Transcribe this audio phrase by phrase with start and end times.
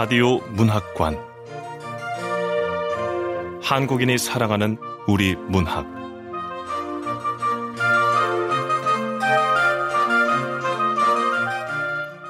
[0.00, 1.18] 라디오 문학관.
[3.60, 4.76] 한국인이 사랑하는
[5.08, 5.84] 우리 문학.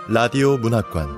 [0.09, 1.09] 라디오 문학관.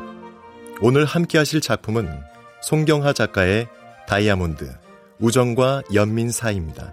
[0.83, 2.21] 오늘 함께 하실 작품은
[2.63, 3.69] 송경하 작가의
[4.09, 4.77] 다이아몬드
[5.21, 6.93] 우정과 연민 사이입니다.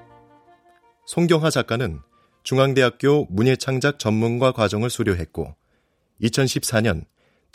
[1.08, 2.00] 송경하 작가는
[2.44, 5.56] 중앙대학교 문예창작 전문가 과정을 수료했고
[6.22, 7.06] 2014년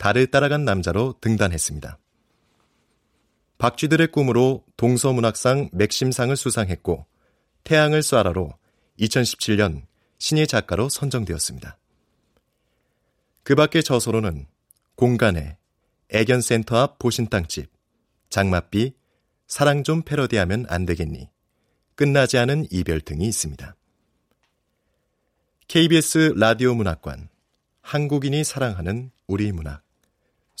[0.03, 1.97] 달을 따라간 남자로 등단했습니다.
[3.57, 7.05] 박쥐들의 꿈으로 동서문학상 맥심상을 수상했고
[7.63, 8.53] 태양을 쏴라로
[8.99, 9.83] 2017년
[10.17, 11.77] 신예 작가로 선정되었습니다.
[13.43, 14.45] 그 밖의 저서로는
[14.95, 15.55] 공간에
[16.09, 17.71] 애견센터 앞 보신땅집,
[18.29, 18.95] 장맛비,
[19.47, 21.29] 사랑 좀 패러디하면 안 되겠니,
[21.95, 23.73] 끝나지 않은 이별 등이 있습니다.
[25.69, 27.29] KBS 라디오 문학관,
[27.79, 29.82] 한국인이 사랑하는 우리 문학,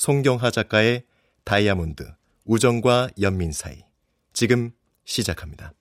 [0.03, 1.03] 송경하 작가의
[1.45, 2.03] 다이아몬드,
[2.43, 3.85] 우정과 연민 사이.
[4.33, 4.71] 지금
[5.05, 5.71] 시작합니다.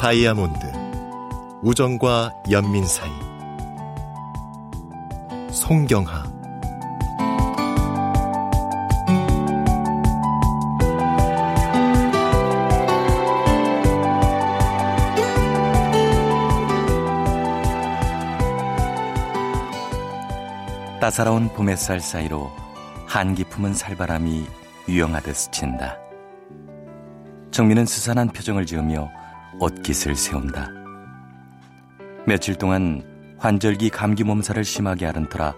[0.00, 0.60] 다이아몬드,
[1.64, 3.10] 우정과 연민 사이.
[5.50, 6.33] 송경하
[21.04, 22.50] 따사로운 봄 햇살 사이로
[23.04, 24.46] 한기 품은 살바람이
[24.88, 25.98] 유영하듯 스친다.
[27.50, 29.10] 정민은 스산한 표정을 지으며
[29.60, 30.70] 옷깃을 세운다.
[32.26, 33.02] 며칠 동안
[33.38, 35.54] 환절기 감기 몸살을 심하게 앓은 터라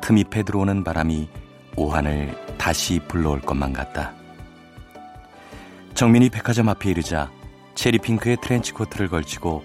[0.00, 1.28] 틈입에 들어오는 바람이
[1.76, 4.14] 오한을 다시 불러올 것만 같다.
[5.92, 7.30] 정민이 백화점 앞에 이르자
[7.74, 9.62] 체리핑크의 트렌치 코트를 걸치고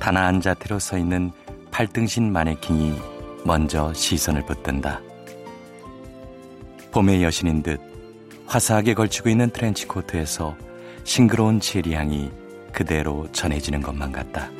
[0.00, 1.32] 단아한 자태로 서 있는
[1.70, 3.15] 팔등신 마네킹이
[3.46, 5.00] 먼저 시선을 붙든다.
[6.90, 7.80] 봄의 여신인 듯
[8.46, 10.56] 화사하게 걸치고 있는 트렌치 코트에서
[11.04, 12.30] 싱그러운 체리 향이
[12.72, 14.50] 그대로 전해지는 것만 같다.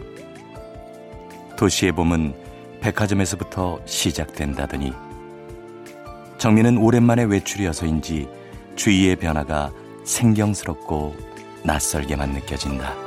[1.57, 2.35] 도시의 봄은
[2.81, 4.93] 백화점에서부터 시작된다더니
[6.39, 8.29] 정민은 오랜만에 외출이어서인지
[8.77, 9.73] 주위의 변화가
[10.05, 11.17] 생경스럽고
[11.65, 13.06] 낯설게만 느껴진다.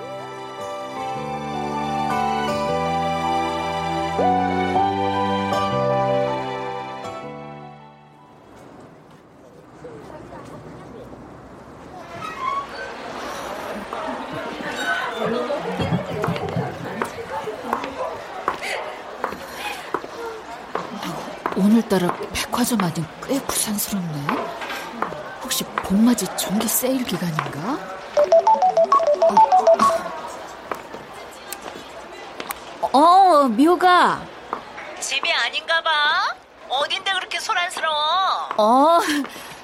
[21.59, 24.27] 오늘따라 백화점 안이 꽤 부산스럽네.
[25.43, 27.77] 혹시 봄맞이 전기 세일 기간인가?
[32.81, 34.25] 어, 어 미호가.
[35.01, 36.33] 집이 아닌가 봐.
[36.69, 37.97] 어딘데 그렇게 소란스러워?
[38.55, 38.99] 어,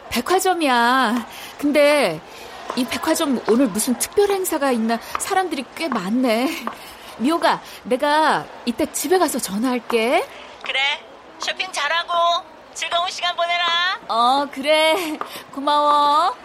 [0.09, 1.25] 백화점이야.
[1.57, 2.19] 근데
[2.75, 6.49] 이 백화점 오늘 무슨 특별 행사가 있나 사람들이 꽤 많네.
[7.19, 10.27] 미호가, 내가 이때 집에 가서 전화할게.
[10.61, 11.04] 그래.
[11.39, 13.99] 쇼핑 잘하고 즐거운 시간 보내라.
[14.07, 15.17] 어, 그래.
[15.53, 16.35] 고마워.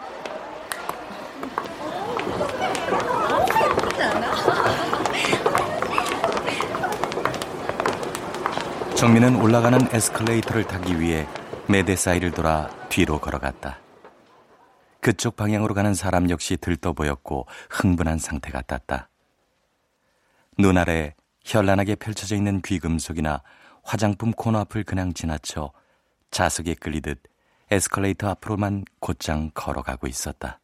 [8.96, 11.26] 정민은 올라가는 에스컬레이터를 타기 위해
[11.66, 13.78] 매대 사이를 돌아 뒤로 걸어갔다.
[15.00, 19.08] 그쪽 방향으로 가는 사람 역시 들떠 보였고 흥분한 상태 같았다.
[20.58, 21.14] 눈 아래
[21.44, 23.42] 현란하게 펼쳐져 있는 귀금속이나
[23.82, 25.72] 화장품 코너 앞을 그냥 지나쳐
[26.30, 27.22] 자석에 끌리듯
[27.70, 30.60] 에스컬레이터 앞으로만 곧장 걸어가고 있었다.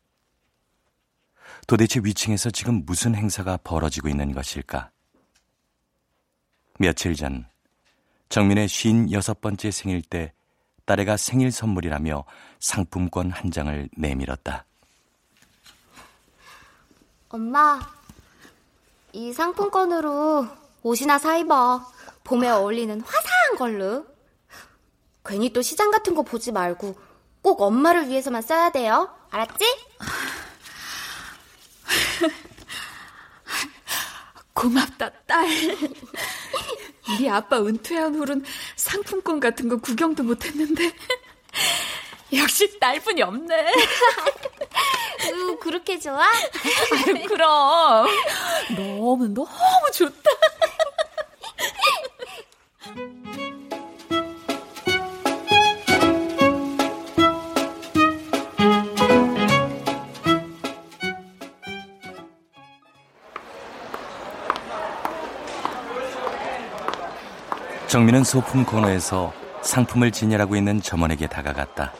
[1.67, 4.91] 도대체 위층에서 지금 무슨 행사가 벌어지고 있는 것일까?
[6.79, 7.47] 며칠 전
[8.29, 10.33] 정민의 쉰 여섯 번째 생일 때
[10.85, 12.25] 딸애가 생일 선물이라며
[12.61, 14.65] 상품권 한 장을 내밀었다.
[17.29, 17.81] 엄마,
[19.13, 20.47] 이 상품권으로
[20.83, 21.96] 옷이나 사 입어.
[22.27, 24.05] 봄에 어울리는 화사한 걸로.
[25.25, 26.95] 괜히 또 시장 같은 거 보지 말고
[27.41, 29.09] 꼭 엄마를 위해서만 써야 돼요.
[29.31, 29.65] 알았지?
[34.53, 35.47] 고맙다, 딸.
[37.21, 38.45] 네 아빠 은퇴한 후론
[38.75, 40.91] 상품권 같은 거 구경도 못 했는데
[42.35, 43.55] 역시 딸뿐이 없네.
[45.31, 46.25] 으, 그렇게 좋아?
[46.27, 48.07] 아유, 그럼
[48.77, 49.47] 너무 너무
[49.93, 50.31] 좋다.
[67.97, 69.33] 정민은 소품 코너에서
[69.63, 71.95] 상품을 진열하고 있는 점원에게 다가갔다.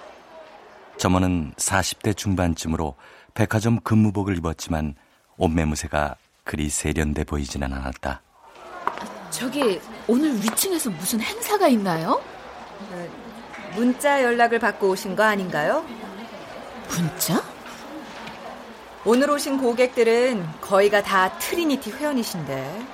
[0.99, 2.97] 점원은 40대 중반쯤으로
[3.33, 4.95] 백화점 근무복을 입었지만
[5.39, 8.21] 옷매무새가 그리 세련돼 보이지는 않았다.
[9.31, 12.21] 저기 오늘 위층에서 무슨 행사가 있나요?
[13.75, 15.83] 문자 연락을 받고 오신 거 아닌가요?
[16.91, 17.43] 문자?
[19.03, 22.87] 오늘 오신 고객들은 거의가 다 트리니티 회원이신데.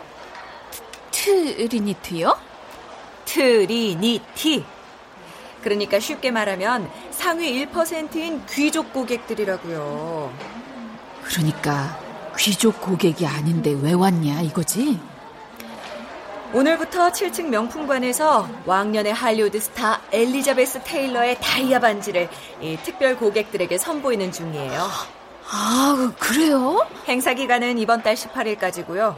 [1.10, 2.51] 트리니티요?
[3.24, 4.64] 트리니티.
[5.62, 10.32] 그러니까 쉽게 말하면 상위 1%인 귀족 고객들이라고요.
[11.22, 11.98] 그러니까
[12.36, 14.98] 귀족 고객이 아닌데 왜 왔냐 이거지?
[16.52, 22.28] 오늘부터 7층 명품관에서 왕년의 할리우드 스타 엘리자베스 테일러의 다이아 반지를
[22.82, 24.88] 특별 고객들에게 선보이는 중이에요.
[25.50, 26.86] 아, 그래요?
[27.08, 29.16] 행사 기간은 이번 달 18일까지고요.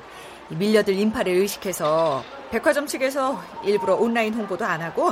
[0.49, 2.23] 밀려들 인파를 의식해서
[2.55, 5.11] 백화점 측에서 일부러 온라인 홍보도 안 하고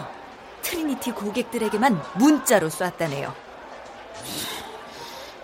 [0.62, 3.34] 트리니티 고객들에게만 문자로 쐈다네요.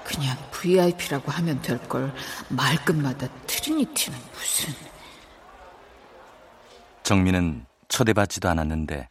[0.04, 2.14] 그냥 VIP라고 하면 될 걸
[2.50, 4.74] 말끝마다 트리니티는 무슨...
[7.02, 9.08] 정민은 초대받지도 않았는데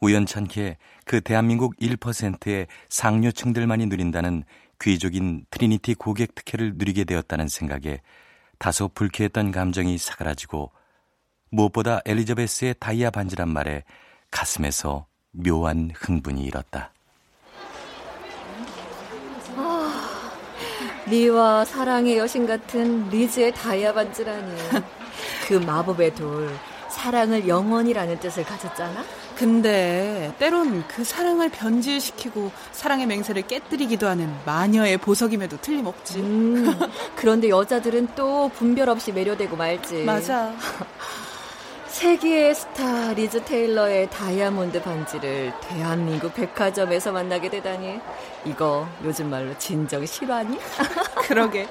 [0.00, 0.76] 우연찮게
[1.06, 4.44] 그 대한민국 1%의 상류층들만이 누린다는
[4.78, 8.02] 귀족인 트리니티 고객 특혜를 누리게 되었다는 생각에
[8.58, 10.70] 다소 불쾌했던 감정이 사그라지고
[11.50, 13.84] 무엇보다 엘리자베스의 다이아 반지란 말에
[14.30, 16.92] 가슴에서 묘한 흥분이 일었다.
[19.56, 20.32] 아,
[21.08, 24.56] 미와 사랑의 여신 같은 리즈의 다이아 반지라니.
[25.46, 26.48] 그 마법의 돌,
[26.88, 29.04] 사랑을 영원이라는 뜻을 가졌잖아?
[29.36, 36.20] 근데 때론 그 사랑을 변질시키고 사랑의 맹세를 깨뜨리기도 하는 마녀의 보석임에도 틀림없지.
[36.20, 36.78] 음,
[37.16, 40.04] 그런데 여자들은 또 분별 없이 매료되고 말지.
[40.04, 40.52] 맞아.
[41.90, 48.00] 세계의 스타 리즈 테일러의 다이아몬드 반지를 대한민국 백화점에서 만나게 되다니.
[48.44, 50.56] 이거 요즘 말로 진정 실화니?
[51.26, 51.68] 그러게.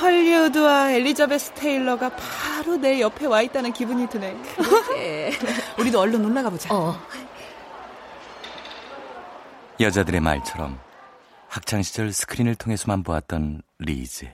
[0.00, 4.36] 헐리우드와 엘리자베스 테일러가 바로 내 옆에 와 있다는 기분이 드네.
[4.56, 5.32] 그러게.
[5.78, 6.72] 우리도 얼른 올라가 보자.
[6.72, 6.96] 어.
[9.80, 10.78] 여자들의 말처럼
[11.48, 14.26] 학창시절 스크린을 통해서만 보았던 리즈.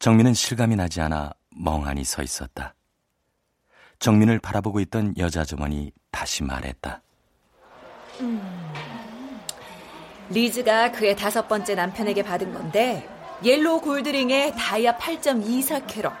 [0.00, 2.74] 정민은 실감이 나지 않아 멍하니 서 있었다.
[4.00, 7.02] 정민을 바라보고 있던 여자 점원이 다시 말했다.
[8.20, 8.70] 음.
[10.30, 13.08] 리즈가 그의 다섯 번째 남편에게 받은 건데
[13.44, 16.12] yellow gold ring의 다이아 8.24캐럿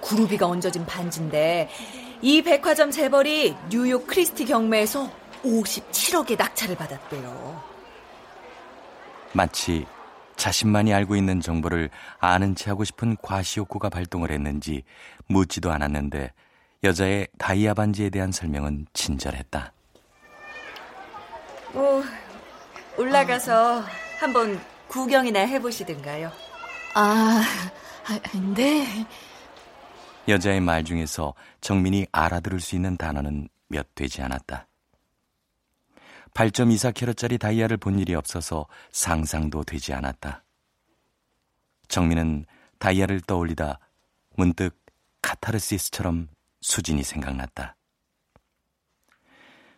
[0.00, 1.68] 그 루비가 얹어진 반지인데
[2.20, 5.10] 이 백화점 재벌이 뉴욕 크리스티 경매에서
[5.42, 7.62] 57억의 낙찰을 받았대요.
[9.32, 9.86] 마치
[10.36, 11.88] 자신만이 알고 있는 정보를
[12.18, 14.82] 아는 체 하고 싶은 과시욕구가 발동을 했는지
[15.28, 16.32] 묻지도 않았는데
[16.84, 19.72] 여자의 다이아 반지에 대한 설명은 친절했다.
[21.72, 22.02] 뭐
[22.98, 23.84] 올라가서
[24.18, 26.30] 한번 구경이나 해보시든가요.
[26.94, 27.42] 아,
[28.54, 29.06] 네.
[30.28, 34.66] 여자의 말 중에서 정민이 알아들을 수 있는 단어는 몇 되지 않았다.
[36.34, 40.44] 8.24캐럿짜리 다이아를 본 일이 없어서 상상도 되지 않았다.
[41.88, 42.46] 정민은
[42.78, 43.78] 다이아를 떠올리다
[44.36, 44.76] 문득
[45.20, 46.28] 카타르시스처럼
[46.62, 47.76] 수진이 생각났다.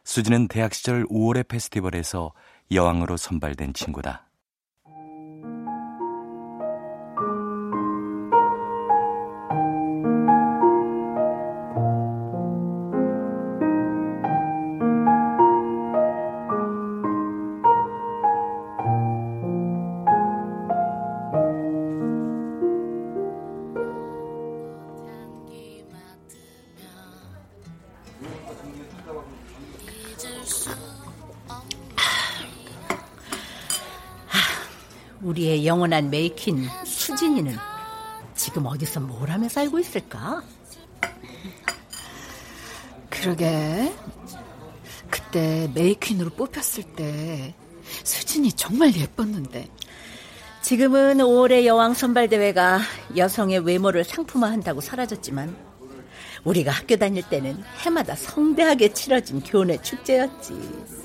[0.04, 2.32] 수진은 대학 시절 5월의 페스티벌에서
[2.70, 4.28] 여왕으로 선발된 친구다.
[35.24, 37.56] 우리의 영원한 메이킨 수진이는
[38.34, 40.42] 지금 어디서 뭘 하며 살고 있을까?
[43.08, 43.92] 그러게.
[45.10, 47.54] 그때 메이퀸으로 뽑혔을 때
[48.02, 49.68] 수진이 정말 예뻤는데.
[50.62, 52.80] 지금은 5월의 여왕 선발 대회가
[53.16, 55.54] 여성의 외모를 상품화한다고 사라졌지만
[56.44, 61.03] 우리가 학교 다닐 때는 해마다 성대하게 치러진 교내 축제였지.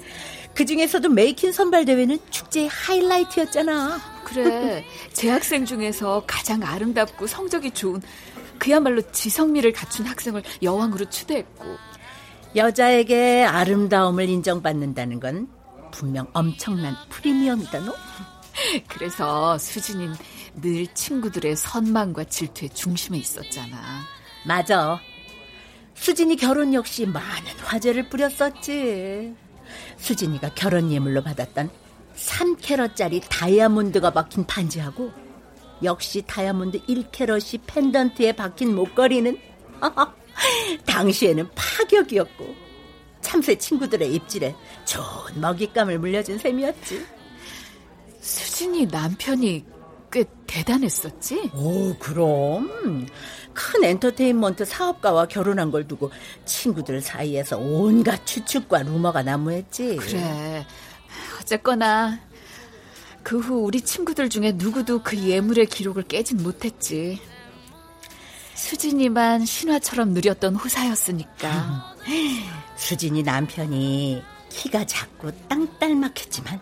[0.53, 3.99] 그 중에서도 메이킨 선발 대회는 축제의 하이라이트였잖아.
[4.23, 4.85] 그래.
[5.13, 8.01] 재학생 중에서 가장 아름답고 성적이 좋은
[8.57, 11.77] 그야말로 지성미를 갖춘 학생을 여왕으로 추대했고
[12.55, 15.47] 여자에게 아름다움을 인정받는다는 건
[15.91, 17.95] 분명 엄청난 프리미엄이다, 너?
[18.87, 20.13] 그래서 수진인
[20.55, 23.77] 늘 친구들의 선망과 질투의 중심에 있었잖아.
[24.45, 24.99] 맞아.
[25.95, 29.33] 수진이 결혼 역시 많은 화제를 뿌렸었지.
[29.97, 31.69] 수진이가 결혼 예물로 받았던
[32.15, 35.11] 3캐럿짜리 다이아몬드가 박힌 반지하고
[35.83, 39.37] 역시 다이아몬드 1캐럿이 펜던트에 박힌 목걸이는
[40.85, 42.69] 당시에는 파격이었고
[43.21, 47.05] 참새 친구들의 입질에 좋은 먹잇감을 물려준 셈이었지.
[48.19, 49.65] 수진이 남편이
[50.11, 51.51] 꽤 대단했었지?
[51.53, 53.07] 오, 그럼.
[53.53, 56.11] 큰 엔터테인먼트 사업가와 결혼한 걸 두고
[56.45, 59.97] 친구들 사이에서 온갖 추측과 루머가 난무했지.
[59.97, 60.65] 그래.
[61.41, 62.19] 어쨌거나
[63.23, 67.19] 그 후 우리 친구들 중에 누구도 그 예물의 기록을 깨진 못했지.
[68.55, 71.95] 수진이만 신화처럼 누렸던 호사였으니까.
[72.75, 76.59] 수진이 남편이 키가 작고 땅딸막했지만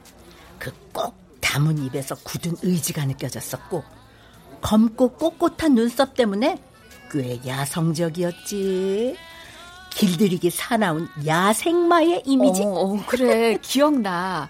[0.59, 1.15] 그꼭
[1.47, 3.83] 담은 입에서 굳은 의지가 느껴졌었고
[4.59, 6.61] 검고 꼿꼿한 눈썹 때문에
[7.09, 9.15] 꽤 야성적이었지.
[9.91, 12.63] 길들이기 사나운 야생마의 이미지.
[12.63, 14.49] 어, 어, 그래 기억나.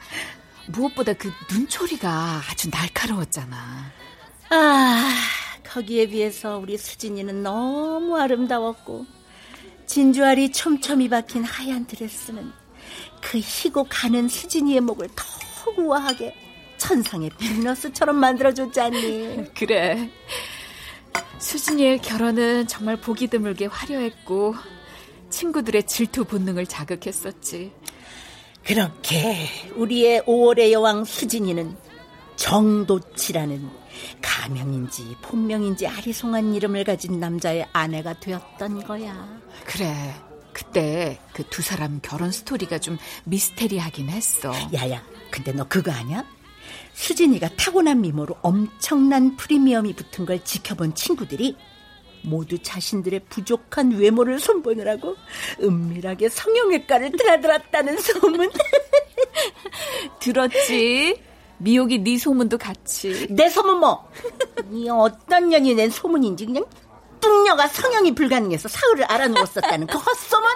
[0.70, 3.92] 무엇보다 그 눈초리가 아주 날카로웠잖아.
[4.50, 5.14] 아,
[5.64, 9.06] 거기에 비해서 우리 수진이는 너무 아름다웠고
[9.86, 12.52] 진주알이 촘촘히 박힌 하얀 드레스는
[13.22, 16.47] 그 희고 가는 수진이의 목을 더욱 우아하게
[16.78, 19.54] 천상의 비너스처럼 만들어줬잖니.
[19.54, 20.10] 그래.
[21.40, 24.56] 수진이의 결혼은 정말 보기 드물게 화려했고
[25.30, 27.72] 친구들의 질투 본능을 자극했었지.
[28.66, 31.76] 그렇게 우리의 5월의 여왕 수진이는
[32.36, 33.70] 정도치라는
[34.22, 39.40] 가명인지 본명인지 아리송한 이름을 가진 남자의 아내가 되었던 거야.
[39.66, 40.14] 그래.
[40.54, 44.52] 그때 그 두 사람 결혼 스토리가 좀 미스테리하긴 했어.
[44.74, 46.26] 야야, 근데 너 그거 아냐?
[46.98, 51.56] 수진이가 타고난 미모로 엄청난 프리미엄이 붙은 걸 지켜본 친구들이
[52.24, 55.16] 모두 자신들의 부족한 외모를 손보느라고
[55.62, 58.50] 은밀하게 성형외과를 드나들었다는 소문.
[60.20, 61.22] 들었지?
[61.60, 63.28] 미옥이 네 소문도 같이.
[63.30, 64.12] 내 소문 뭐?
[64.72, 66.66] 이 어떤 년이 낸 소문인지 그냥
[67.22, 70.50] 뚱녀가 성형이 불가능해서 사흘을 알아누웠었다는 그 헛소문?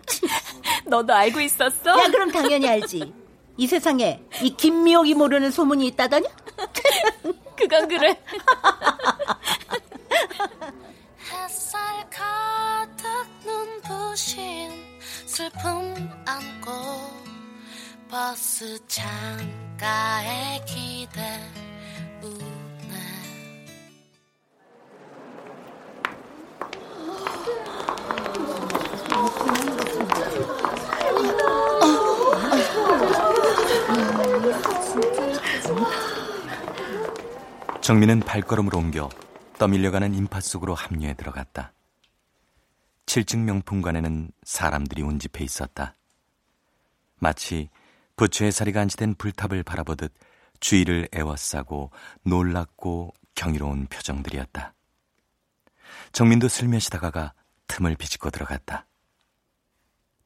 [0.88, 1.90] 너도 알고 있었어?
[1.90, 3.21] 야 그럼 당연히 알지.
[3.56, 6.28] 이 세상에 이 김미옥이 모르는 소문이 있다더냐?
[7.56, 8.18] 그건 그래.
[11.30, 11.80] 햇살
[12.10, 14.70] 가득 눈부신
[15.26, 15.94] 슬픔
[16.26, 16.72] 안고
[18.10, 21.20] 버스 창가에 기대
[22.22, 22.92] 우네
[37.80, 39.08] 정민은 발걸음을 옮겨
[39.58, 41.72] 떠밀려가는 인파 속으로 합류해 들어갔다.
[43.06, 45.96] 7층 명품관에는 사람들이 운집해 있었다.
[47.18, 47.68] 마치
[48.16, 50.12] 부처의 사리가 안치된 불탑을 바라보듯
[50.60, 51.90] 주위를 애워싸고
[52.22, 54.74] 놀랍고 경이로운 표정들이었다.
[56.12, 57.34] 정민도 슬며시 다가가
[57.66, 58.86] 틈을 비집고 들어갔다.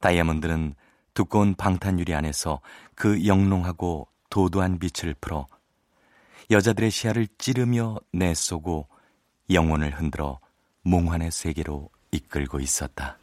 [0.00, 0.74] 다이아몬드는
[1.16, 2.60] 두꺼운 방탄유리 안에서
[2.94, 5.46] 그 영롱하고 도도한 빛을 풀어
[6.50, 8.86] 여자들의 시야를 찌르며 내쏘고
[9.50, 10.38] 영혼을 흔들어
[10.82, 13.18] 몽환의 세계로 이끌고 있었다.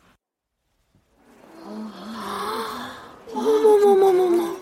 [3.31, 4.57] 어머머머머머.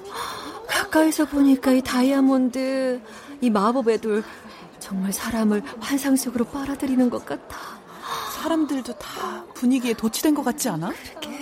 [0.67, 3.01] 가까이서 보니까 이 다이아몬드,
[3.39, 4.23] 이 마법의 돌,
[4.79, 7.57] 정말 사람을 환상 속으로 빨아들이는 것 같아.
[8.35, 10.91] 사람들도 다 분위기에 도취된 것 같지 않아?
[10.91, 11.40] 그러게.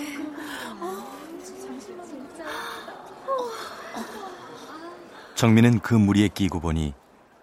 [5.40, 6.92] 정민은 그 무리에 끼고 보니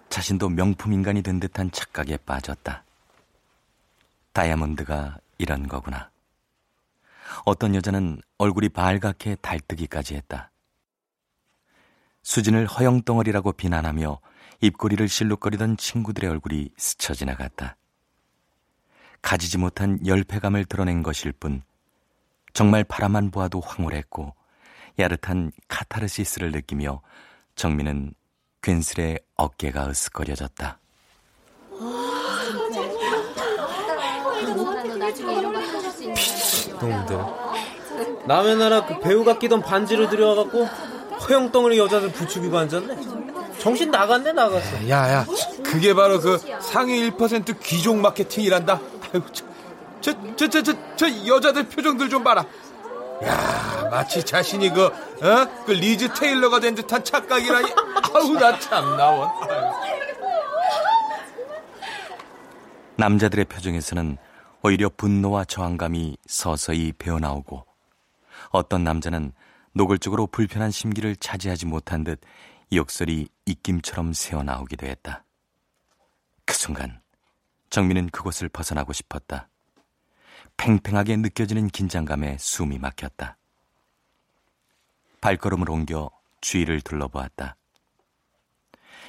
[0.09, 2.83] 자신도 명품 인간이 된 듯한 착각에 빠졌다.
[4.33, 6.11] 다이아몬드가 이런 거구나.
[7.43, 10.51] 어떤 여자는 얼굴이 발갛게 달뜨기까지 했다.
[12.21, 14.19] 수진을 허영덩어리라고 비난하며
[14.61, 17.77] 입꼬리를 실룩거리던 친구들의 얼굴이 스쳐 지나갔다.
[19.23, 21.63] 가지지 못한 열패감을 드러낸 것일 뿐
[22.53, 24.35] 정말 바라만 보아도 황홀했고
[24.99, 27.01] 야릇한 카타르시스를 느끼며
[27.57, 28.13] 정민은
[28.61, 30.77] 괜스레 어깨가 으쓱거려졌다.
[36.79, 37.17] 놈들
[38.27, 42.95] 남의 나라 그 배우가 끼던 반지를 들여와갖고 허영덩어리 여자들 부추기고 앉았네.
[43.57, 44.87] 정신 나갔네 나갔어.
[44.87, 45.25] 야야
[45.65, 48.79] 그게 바로 그 상위 1% 귀족 마케팅이란다.
[49.13, 49.21] 아유
[49.99, 52.45] 저 저 저 저 저 여자들 표정들 좀 봐라
[53.23, 55.63] 야 마치 자신이 그 어?
[55.65, 57.71] 그 리즈 테일러가 된 듯한 착각이라니
[58.13, 59.29] 아우 나 참 나원
[62.97, 64.17] 남자들의 표정에서는
[64.63, 67.65] 오히려 분노와 저항감이 서서히 배어나오고
[68.49, 69.31] 어떤 남자는
[69.73, 72.19] 노골적으로 불편한 심기를 차지하지 못한 듯
[72.73, 75.23] 욕설이 입김처럼 새어나오기도 했다.
[76.45, 77.01] 그 순간
[77.69, 79.47] 정민은 그곳을 벗어나고 싶었다.
[80.57, 83.37] 팽팽하게 느껴지는 긴장감에 숨이 막혔다.
[85.21, 86.09] 발걸음을 옮겨
[86.41, 87.55] 주위를 둘러보았다.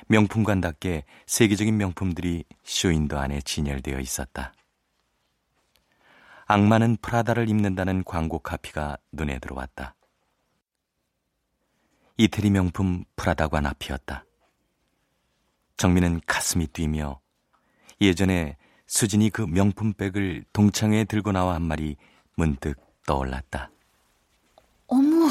[0.09, 4.53] 명품관답게 세계적인 명품들이 쇼인도 안에 진열되어 있었다.
[6.47, 9.95] 악마는 프라다를 입는다는 광고 카피가 눈에 들어왔다.
[12.17, 14.25] 이태리 명품 프라다관 앞이었다.
[15.77, 17.21] 정민은 가슴이 뛰며
[18.01, 18.57] 예전에
[18.89, 21.97] 수진이 그 명품백을 동창회에 들고 나와 한 말이
[22.37, 22.75] 문득
[23.07, 23.71] 떠올랐다.
[24.89, 25.29] 어머,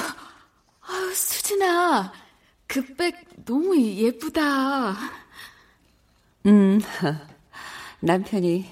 [0.82, 2.14] 아유, 수진아,
[2.68, 4.96] 그 백 너무 예쁘다.
[6.46, 6.80] 음,
[8.02, 8.70] 남편이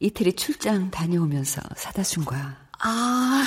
[0.00, 2.56] 이태리 출장 다녀오면서 사다 준 거야.
[2.80, 3.44] 아,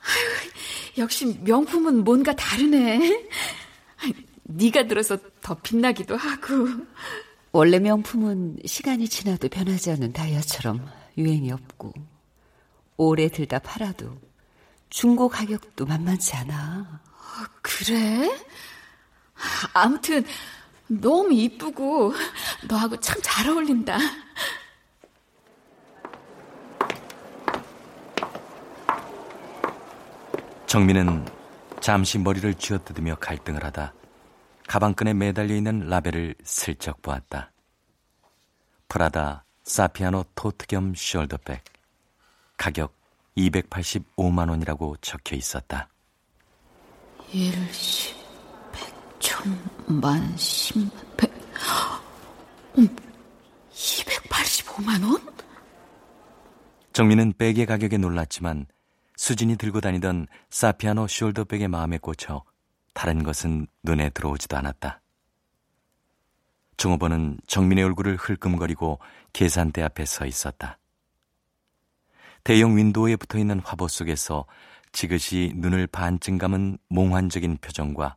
[0.00, 0.50] 아유,
[0.98, 3.28] 역시 명품은 뭔가 다르네.
[4.44, 6.66] 네가 들어서 더 빛나기도 하고.
[7.52, 10.86] 원래 명품은 시간이 지나도 변하지 않는 다이아처럼
[11.18, 11.92] 유행이 없고
[12.96, 14.18] 오래 들다 팔아도
[14.88, 17.00] 중고 가격도 만만치 않아.
[17.62, 18.30] 그래?
[19.72, 20.24] 아무튼
[20.88, 22.12] 너무 이쁘고
[22.68, 23.96] 너하고 참 잘 어울린다.
[30.66, 31.26] 정민은
[31.80, 33.92] 잠시 머리를 쥐어뜯으며 갈등을 하다
[34.70, 37.50] 가방끈에 매달려 있는 라벨을 슬쩍 보았다.
[38.86, 41.58] 프라다 사피아노 토트 겸 숄더백.
[42.56, 42.94] 가격
[43.36, 45.88] 285만 원이라고 적혀 있었다.
[47.32, 48.16] 일십,
[48.70, 51.32] 백, 천만, 십만, 백,
[53.72, 55.34] 285만 원?
[56.92, 58.66] 정민은 백의 가격에 놀랐지만
[59.16, 62.44] 수진이 들고 다니던 사피아노 숄더백의 마음에 꽂혀
[62.92, 65.00] 다른 것은 눈에 들어오지도 않았다.
[66.76, 69.00] 종업원은 정민의 얼굴을 흘끔거리고
[69.32, 70.78] 계산대 앞에 서 있었다.
[72.42, 74.46] 대형 윈도우에 붙어 있는 화보 속에서
[74.92, 78.16] 지그시 눈을 반쯤 감은 몽환적인 표정과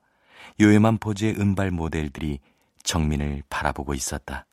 [0.61, 2.39] 요염한 포즈의 은발 모델들이
[2.83, 4.45] 정민을 바라보고 있었다.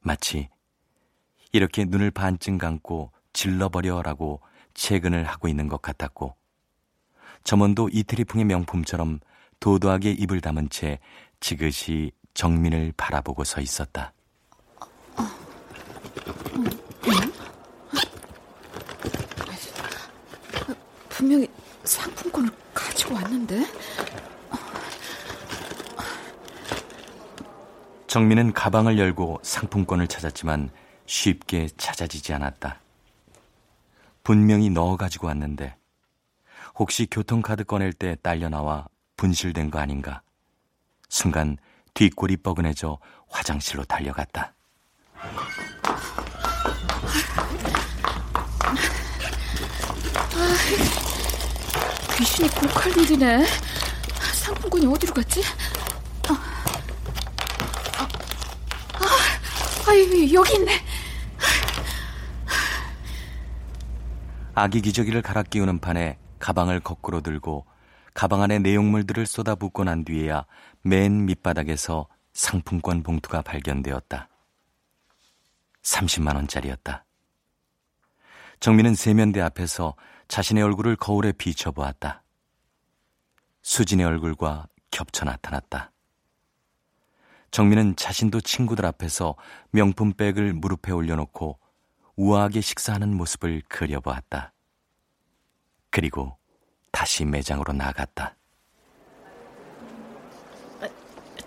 [0.00, 0.48] 마치
[1.52, 4.40] 이렇게 눈을 반쯤 감고 질러버려라고
[4.74, 6.36] 채근을 하고 있는 것 같았고
[7.46, 9.20] 점원도 이태리풍의 명품처럼
[9.60, 10.98] 도도하게 입을 담은 채
[11.38, 14.12] 지그시 정민을 바라보고 서 있었다.
[21.08, 21.48] 분명히
[21.84, 23.64] 상품권을 가지고 왔는데.
[28.08, 30.70] 정민은 가방을 열고 상품권을 찾았지만
[31.06, 32.80] 쉽게 찾아지지 않았다.
[34.24, 35.76] 분명히 넣어 가지고 왔는데
[36.78, 38.86] 혹시 교통카드 꺼낼 때 딸려 나와
[39.16, 40.22] 분실된 거 아닌가?
[41.08, 41.56] 순간
[41.94, 44.52] 뒷골이 뻐근해져 화장실로 달려갔다.
[50.34, 53.44] 아, 귀신이 꼭 할 일이네.
[54.34, 55.42] 상품권이 어디로 갔지?
[56.28, 56.32] 아,
[57.98, 59.06] 아,
[59.88, 60.80] 아, 여기 있네.
[64.54, 67.66] 아기 기저귀를 갈아 끼우는 판에 가방을 거꾸로 들고
[68.14, 70.46] 가방 안에 내용물들을 쏟아붓고 난 뒤에야
[70.80, 74.28] 맨 밑바닥에서 상품권 봉투가 발견되었다.
[75.82, 77.04] 30만 원짜리였다.
[78.60, 79.96] 정민은 세면대 앞에서
[80.28, 82.22] 자신의 얼굴을 거울에 비춰보았다.
[83.62, 85.90] 수진의 얼굴과 겹쳐 나타났다.
[87.50, 89.34] 정민은 자신도 친구들 앞에서
[89.72, 91.58] 명품백을 무릎에 올려놓고
[92.14, 94.52] 우아하게 식사하는 모습을 그려보았다.
[95.96, 96.36] 그리고
[96.90, 98.36] 다시 매장으로 나갔다.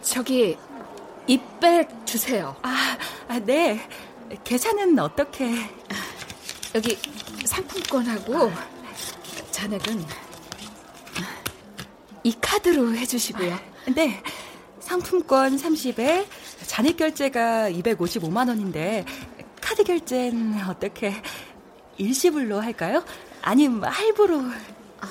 [0.01, 0.57] 저기
[1.27, 2.55] 이백 주세요.
[2.63, 3.79] 아, 아, 네.
[4.43, 5.51] 계산은 어떻게?
[6.73, 6.97] 여기
[7.45, 8.51] 상품권하고
[9.51, 10.03] 잔액은
[12.23, 13.55] 이 카드로 해주시고요.
[13.95, 14.23] 네.
[14.79, 16.25] 상품권 30에
[16.65, 19.05] 잔액 결제가 255만 원인데
[19.61, 21.13] 카드 결제는 어떻게
[21.97, 23.03] 일시불로 할까요?
[23.41, 24.39] 아님 할부로.
[25.01, 25.07] 아,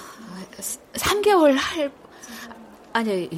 [0.95, 1.91] 3개월 할
[2.93, 3.29] 아니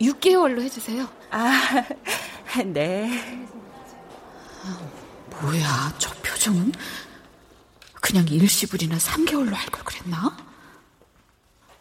[0.00, 1.08] 6개월로 해주세요.
[1.30, 1.84] 아,
[2.66, 3.10] 네.
[4.64, 4.80] 아,
[5.42, 6.72] 뭐야 저 표정은?
[8.00, 10.36] 그냥 일시불이나 3개월로 할 걸 그랬나?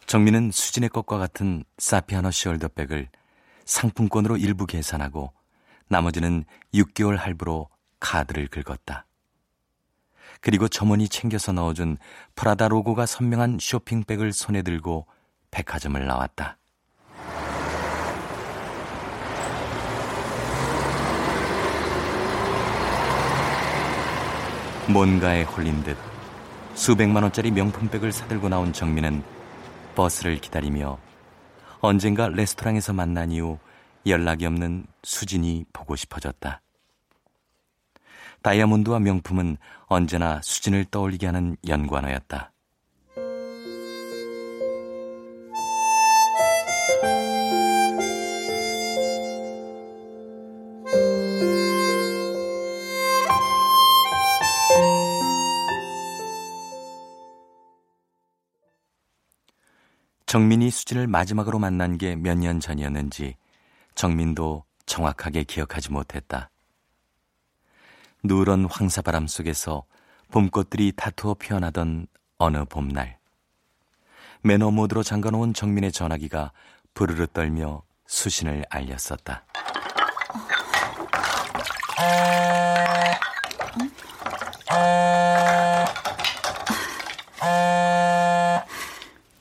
[0.05, 3.07] 정민은 수진의 것과 같은 사피아노 숄더백을
[3.65, 5.31] 상품권으로 일부 계산하고
[5.87, 9.05] 나머지는 6개월 할부로 카드를 긁었다.
[10.41, 11.97] 그리고 점원이 챙겨서 넣어준
[12.35, 15.07] 프라다 로고가 선명한 쇼핑백을 손에 들고
[15.51, 16.57] 백화점을 나왔다.
[24.87, 25.95] 뭔가에 홀린 듯
[26.73, 29.21] 수백만 원짜리 명품백을 사들고 나온 정민은
[29.95, 30.97] 버스를 기다리며
[31.81, 33.59] 언젠가 레스토랑에서 만난 이후
[34.07, 36.61] 연락이 없는 수진이 보고 싶어졌다.
[38.41, 42.51] 다이아몬드와 명품은 언제나 수진을 떠올리게 하는 연관어였다.
[60.25, 63.35] 정민이 수진을 마지막으로 만난 게 몇 년 전이었는지
[63.95, 66.49] 정민도 정확하게 기억하지 못했다.
[68.23, 69.85] 누런 황사바람 속에서
[70.31, 73.17] 봄꽃들이 다투어 피어나던 어느 봄날.
[74.41, 76.51] 매너 모드로 잠가놓은 정민의 전화기가
[76.93, 79.45] 부르르 떨며 수신을 알렸었다.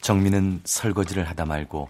[0.01, 1.89] 정민은 설거지를 하다 말고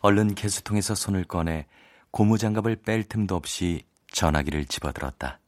[0.00, 1.66] 얼른 개수통에서 손을 꺼내
[2.10, 5.38] 고무장갑을 뺄 틈도 없이 전화기를 집어들었다.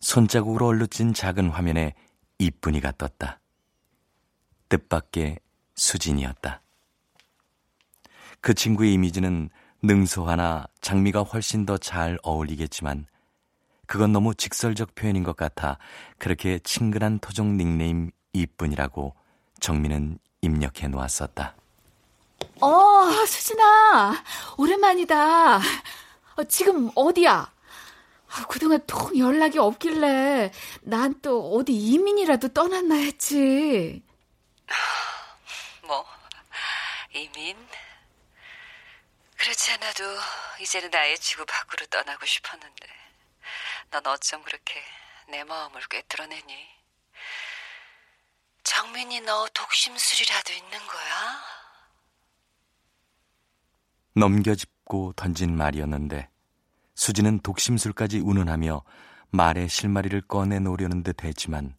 [0.00, 1.94] 손자국으로 얼룩진 작은 화면에
[2.38, 3.40] 이쁜이가 떴다.
[4.68, 5.38] 뜻밖의
[5.74, 6.62] 수진이었다.
[8.40, 9.50] 그 친구의 이미지는
[9.82, 13.06] 능소하나 장미가 훨씬 더 잘 어울리겠지만
[13.86, 15.78] 그건 너무 직설적 표현인 것 같아
[16.18, 19.14] 그렇게 친근한 토종 닉네임 이쁜이라고
[19.60, 21.56] 정민은 입력해 놓았었다.
[22.60, 22.68] 어,
[23.26, 24.22] 수진아,
[24.56, 25.56] 오랜만이다.
[25.56, 27.50] 어, 지금 어디야?
[28.30, 34.02] 아, 그동안 통 연락이 없길래 난 또 어디 이민이라도 떠났나 했지.
[35.82, 36.04] 뭐,
[37.14, 37.56] 이민?
[39.36, 40.04] 그렇지 않아도
[40.60, 42.86] 이제는 나의 지구 밖으로 떠나고 싶었는데
[43.90, 44.82] 넌 어쩜 그렇게
[45.28, 46.68] 내 마음을 꿰뚫어내니?
[48.62, 51.40] 정민이 너 독심술이라도 있는 거야?
[54.14, 56.28] 넘겨짚고 던진 말이었는데
[56.98, 58.82] 수지는 독심술까지 운운하며
[59.30, 61.76] 말의 실마리를 꺼내놓으려는 듯 했지만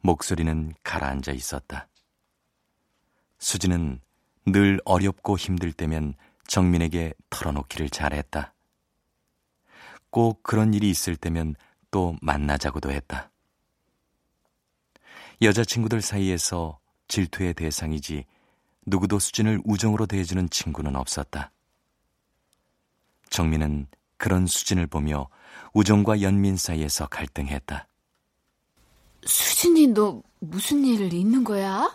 [0.00, 1.86] 목소리는 가라앉아 있었다.
[3.38, 4.00] 수지는
[4.46, 6.14] 늘 어렵고 힘들 때면
[6.48, 8.52] 정민에게 털어놓기를 잘했다.
[10.10, 11.54] 꼭 그런 일이 있을 때면
[11.92, 13.30] 또 만나자고도 했다.
[15.40, 18.24] 여자친구들 사이에서 질투의 대상이지
[18.86, 21.52] 누구도 수진을 우정으로 대해주는 친구는 없었다.
[23.30, 23.86] 정민은
[24.18, 25.28] 그런 수진을 보며
[25.72, 27.86] 우정과 연민 사이에서 갈등했다.
[29.24, 31.88] 수진이 너 무슨 일 있는 거야?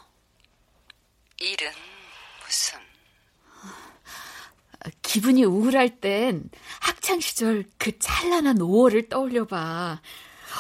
[1.40, 1.72] 일은
[2.44, 2.80] 무슨?
[5.02, 6.50] 기분이 우울할 땐
[6.82, 10.02] 학창 시절 그 찬란한 5월을 떠올려 봐.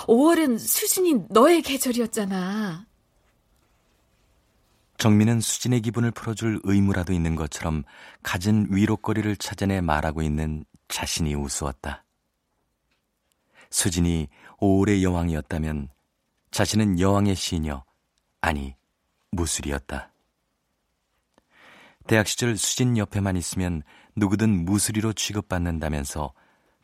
[0.07, 2.85] 5월은 수진이 너의 계절이었잖아.
[4.97, 7.83] 정민은 수진의 기분을 풀어줄 의무라도 있는 것처럼
[8.23, 12.03] 갖은 위로거리를 찾아내 말하고 있는 자신이 우스웠다.
[13.71, 14.27] 수진이
[14.59, 15.89] 5월의 여왕이었다면
[16.51, 17.83] 자신은 여왕의 시녀,
[18.41, 18.75] 아니,
[19.31, 20.11] 무술이었다.
[22.05, 23.81] 대학 시절 수진 옆에만 있으면
[24.15, 26.31] 누구든 무술이로 취급받는다면서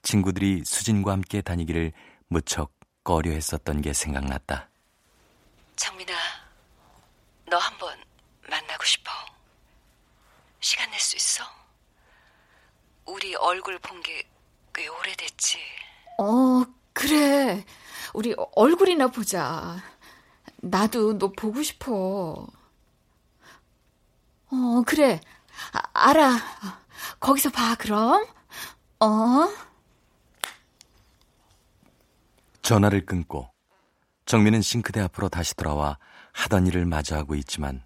[0.01, 1.93] 친구들이 수진과 함께 다니기를
[2.29, 4.71] 무척 꺼려 했었던 게 생각났다.
[5.75, 6.13] 정민아,
[7.45, 7.95] 너 한번
[8.49, 9.11] 만나고 싶어.
[10.61, 11.58] 시간 낼 수 있어?
[13.09, 14.23] 우리 얼굴 본 게
[14.73, 15.57] 꽤 오래됐지.
[16.19, 17.65] 어, 그래.
[18.13, 19.77] 우리 얼굴이나 보자.
[20.57, 22.47] 나도 너 보고 싶어.
[24.51, 25.19] 어, 그래.
[25.73, 26.37] 아, 알아.
[27.19, 28.25] 거기서 봐, 그럼.
[28.99, 29.49] 어?
[32.61, 33.49] 전화를 끊고
[34.25, 35.97] 정민은 싱크대 앞으로 다시 돌아와
[36.33, 37.83] 하던 일을 마저하고 있지만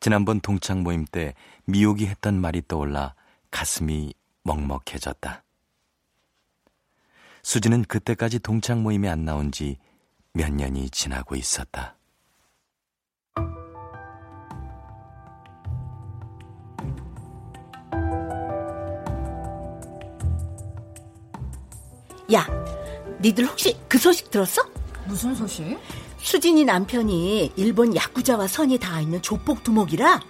[0.00, 1.34] 지난번 동창 모임 때
[1.66, 3.14] 미혹이 했던 말이 떠올라
[3.52, 4.12] 가슴이
[4.42, 5.44] 먹먹해졌다.
[7.44, 9.76] 수지는 그때까지 동창 모임에 안 나온 지
[10.34, 11.96] 몇 년이 지나고 있었다.
[22.32, 22.46] 야,
[23.20, 24.62] 니들 혹시 그 소식 들었어?
[25.06, 25.78] 무슨 소식?
[26.18, 30.20] 수진이 남편이 일본 야쿠자와 선이 닿아 있는 조폭 두목이라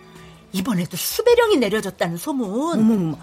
[0.52, 2.78] 이번에도 수배령이 내려졌다는 소문.
[2.78, 3.16] 어머머,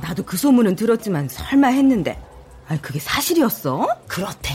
[0.00, 2.20] 나도 그 소문은 들었지만 설마 했는데,
[2.68, 3.86] 아니 그게 사실이었어?
[4.06, 4.54] 그렇대.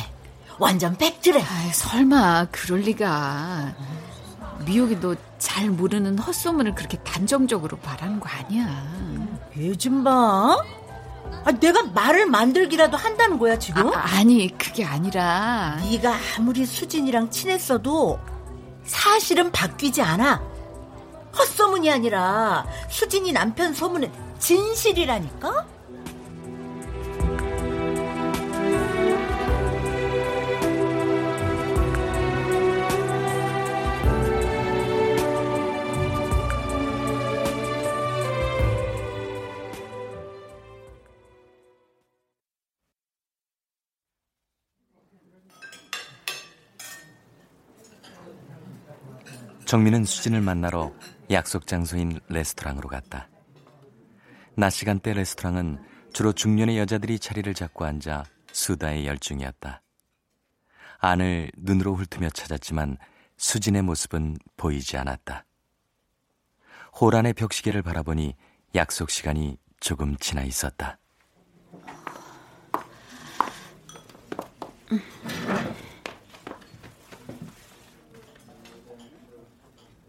[0.58, 1.42] 완전 팩트래.
[1.42, 3.76] 아이, 설마 그럴 리가.
[4.66, 8.84] 미옥이 너 잘 모르는 헛소문을 그렇게 단정적으로 말하는 거 아니야.
[9.58, 10.58] 요즘 봐.
[11.44, 13.92] 아, 내가 말을 만들기라도 한다는 거야 지금?
[13.94, 18.20] 아, 니 그게 아니라 네가 아무리 수진이랑 친했어도
[18.86, 20.42] 사실은 바뀌지 않아.
[21.38, 25.76] 헛소문이 아니라 수진이 남편 소문은 진실이라니까?
[49.66, 50.92] 정민은 수진을 만나러
[51.32, 53.30] 약속 장소인 레스토랑으로 갔다.
[54.56, 55.84] 낮 시간대 레스토랑은
[56.14, 59.82] 주로 중년의 여자들이 자리를 잡고 앉아 수다에 열중이었다.
[61.00, 62.98] 안을 눈으로 훑으며 찾았지만
[63.38, 65.46] 수진의 모습은 보이지 않았다.
[67.00, 68.36] 홀 안의 벽시계를 바라보니
[68.76, 70.98] 약속 시간이 조금 지나 있었다.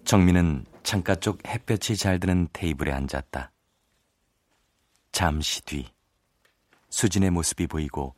[0.04, 3.50] 정민은 창가 쪽 햇볕이 잘 드는 테이블에 앉았다.
[5.10, 5.90] 잠시 뒤
[6.90, 8.14] 수진의 모습이 보이고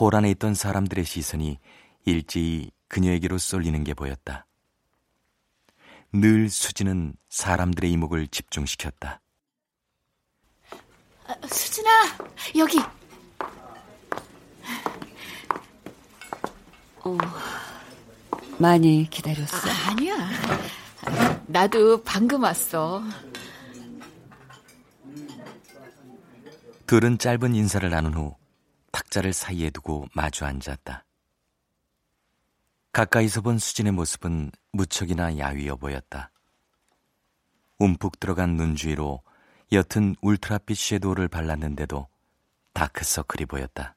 [0.00, 1.60] 홀 안에 있던 사람들의 시선이
[2.04, 4.44] 일제히 그녀에게로 쏠리는 게 보였다.
[6.12, 9.20] 늘 수진은 사람들의 이목을 집중시켰다.
[11.28, 11.90] 아, 수진아,
[12.56, 12.80] 여기.
[17.04, 17.16] 어,
[18.58, 19.56] 많이 기다렸어?
[19.56, 20.83] 아, 아니야.
[21.46, 23.02] 나도 방금 왔어.
[26.86, 28.36] 둘은 짧은 인사를 나눈 후
[28.92, 31.04] 탁자를 사이에 두고 마주 앉았다.
[32.92, 36.30] 가까이서 본 수진의 모습은 무척이나 야위어 보였다.
[37.78, 39.22] 움푹 들어간 눈 주위로
[39.72, 42.06] 옅은 울트라빛 섀도우를 발랐는데도
[42.72, 43.96] 다크서클이 보였다.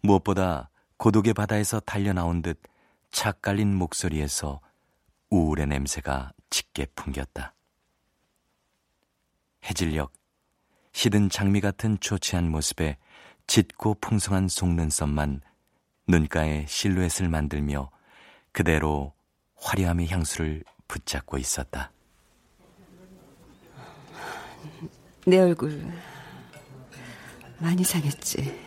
[0.00, 2.60] 무엇보다 고독의 바다에서 달려나온 듯
[3.14, 4.60] 착 깔린 목소리에서
[5.34, 7.54] 우울의 냄새가 짙게 풍겼다.
[9.64, 10.12] 해질녘
[10.92, 12.98] 시든 장미 같은 초췌한 모습에
[13.48, 15.40] 짙고 풍성한 속눈썹만
[16.06, 17.90] 눈가에 실루엣을 만들며
[18.52, 19.12] 그대로
[19.56, 21.90] 화려함의 향수를 붙잡고 있었다.
[25.26, 25.92] 내 얼굴
[27.58, 28.60] 많이 상했지?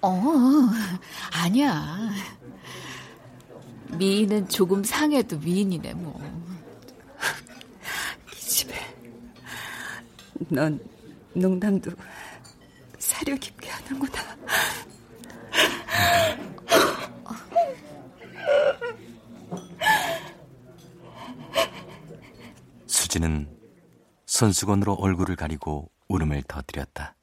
[0.00, 0.22] 어,
[1.32, 2.10] 아니야.
[3.98, 6.20] 미인은 조금 상해도 미인이네, 뭐.
[8.32, 8.74] 이 집에
[10.48, 10.78] 넌
[11.32, 11.90] 농담도
[12.98, 14.36] 사려 깊게 하는구나.
[22.86, 23.48] 수지는
[24.26, 27.14] 손수건으로 얼굴을 가리고 울음을 터뜨렸다.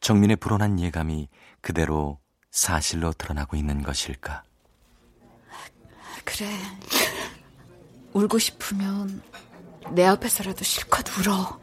[0.00, 1.28] 정민의 불온한 예감이
[1.60, 4.44] 그대로 사실로 드러나고 있는 것일까?
[6.28, 6.46] 그래.
[8.12, 9.22] 울고 싶으면
[9.92, 11.58] 내 앞에서라도 실컷 울어.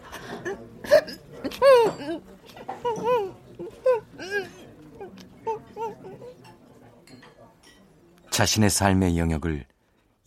[8.32, 9.66] 자신의 삶의 영역을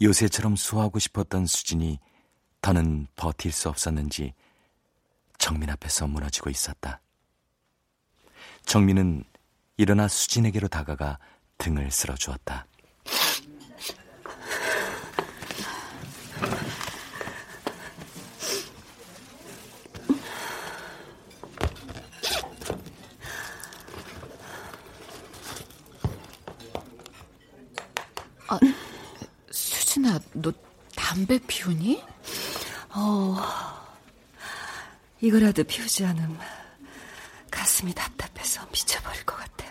[0.01, 1.99] 요새처럼 수호하고 싶었던 수진이
[2.63, 4.35] 더는 버틸 수 없었는지
[5.39, 7.01] 정민 앞에서 무너지고 있었다.
[8.65, 9.25] 정민은
[9.77, 11.19] 일어나 수진에게로 다가가
[11.59, 12.67] 등을 쓸어주었다.
[28.49, 28.59] 아,
[29.51, 30.53] 수진아, 너
[30.97, 32.03] 담배 피우니?
[32.95, 33.37] 어,
[35.21, 36.39] 이거라도 피우지 않으면
[37.51, 39.67] 가슴이 답답해서 미쳐버릴 것 같아.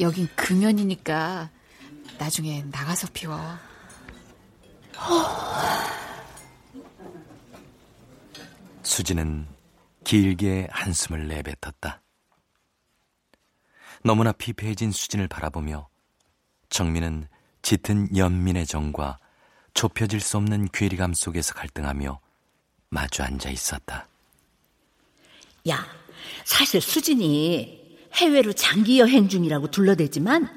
[0.00, 1.50] 여긴 금연이니까
[2.18, 3.38] 나중에 나가서 피워.
[8.82, 9.48] 수지는
[10.04, 12.02] 길게 한숨을 내뱉었다.
[14.04, 15.88] 너무나 피폐해진 수진을 바라보며
[16.72, 17.28] 정민은
[17.60, 19.18] 짙은 연민의 정과
[19.74, 22.18] 좁혀질 수 없는 괴리감 속에서 갈등하며
[22.88, 24.08] 마주 앉아 있었다.
[25.68, 25.86] 야,
[26.44, 30.48] 사실 수진이 해외로 장기 여행 중이라고 둘러대지만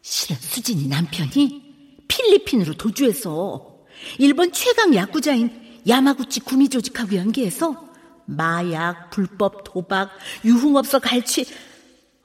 [0.00, 3.78] 실은 수진이 남편이 필리핀으로 도주해서
[4.18, 7.90] 일본 최강 야구자인 야마구치 구미 조직하고 연계해서
[8.26, 10.10] 마약, 불법 도박,
[10.44, 11.44] 유흥업소 갈취,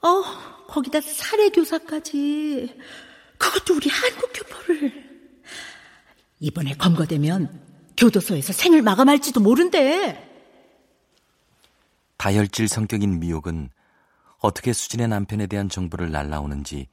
[0.02, 2.78] 어, 거기다 사례 교사까지.
[3.38, 5.08] 그것도 우리 한국 교포를.
[6.40, 7.62] 이번에 검거되면
[7.98, 10.24] 교도소에서 생을 마감할지도 모른대.
[12.18, 13.70] 다혈질 성격인 미옥은
[14.40, 16.88] 어떻게 수진의 남편에 대한 정보를 날라오는지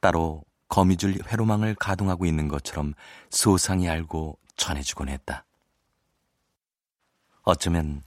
[0.00, 2.94] 따로 거미줄 회로망을 가동하고 있는 것처럼
[3.30, 5.44] 소상히 알고 전해주곤 했다.
[7.42, 8.02] 어쩌면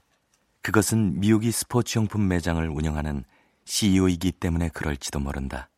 [0.61, 3.23] 그것은 미국이 스포츠 용품 매장을 운영하는
[3.67, 5.69] CEO이기 때문에 그럴지도 모른다.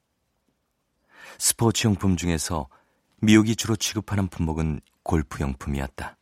[1.39, 2.67] 스포츠용품 중에서
[3.19, 6.15] 미국이 주로 취급하는 품목은 골프용품이었다.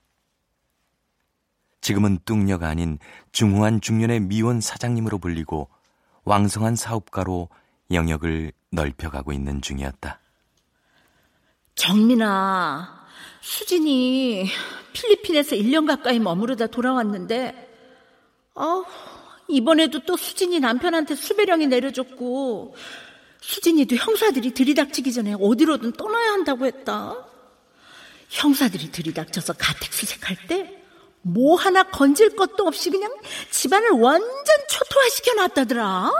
[1.82, 2.98] 지금은 뚱녀가 아닌
[3.34, 5.70] 중후한 중년의 미원 사장님으로 불리고
[6.24, 7.50] 왕성한 사업가로
[7.92, 10.20] 영역을 넓혀가고 있는 중이었다.
[11.76, 13.08] 정민아,
[13.42, 14.50] 수진이
[14.94, 17.68] 필리핀에서 1년 가까이 머무르다 돌아왔는데,
[18.56, 18.84] 어,
[19.50, 22.76] 이번에도 또 수진이 남편한테 수배령이 내려졌고,
[23.42, 27.16] 수진이도 형사들이 들이닥치기 전에 어디로든 떠나야 한다고 했다.
[28.30, 30.84] 형사들이 들이닥쳐서 가택 수색할 때,
[31.22, 33.14] 뭐 하나 건질 것도 없이 그냥
[33.52, 36.12] 집안을 완전 초토화시켜 놨다더라.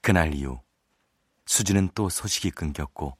[0.00, 0.60] 그날 이후
[1.46, 3.16] 수진은 또 소식이 끊겼고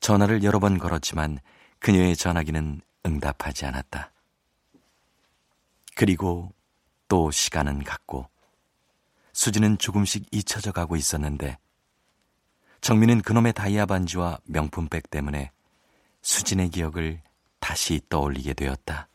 [0.00, 1.38] 전화를 여러 번 걸었지만
[1.78, 4.12] 그녀의 전화기는 응답하지 않았다.
[5.94, 6.52] 그리고
[7.10, 8.28] 또 시간은 갔고
[9.32, 11.58] 수진은 조금씩 잊혀져 가고 있었는데
[12.80, 15.50] 정민은 그놈의 다이아 반지와 명품백 때문에
[16.22, 17.20] 수진의 기억을
[17.58, 19.08] 다시 떠올리게 되었다.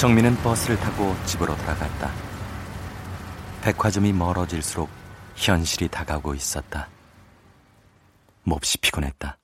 [0.00, 2.10] 정민은 버스를 타고 집으로 돌아갔다.
[3.60, 4.88] 백화점이 멀어질수록
[5.36, 6.88] 현실이 다가오고 있었다.
[8.44, 9.36] 몹시 피곤했다.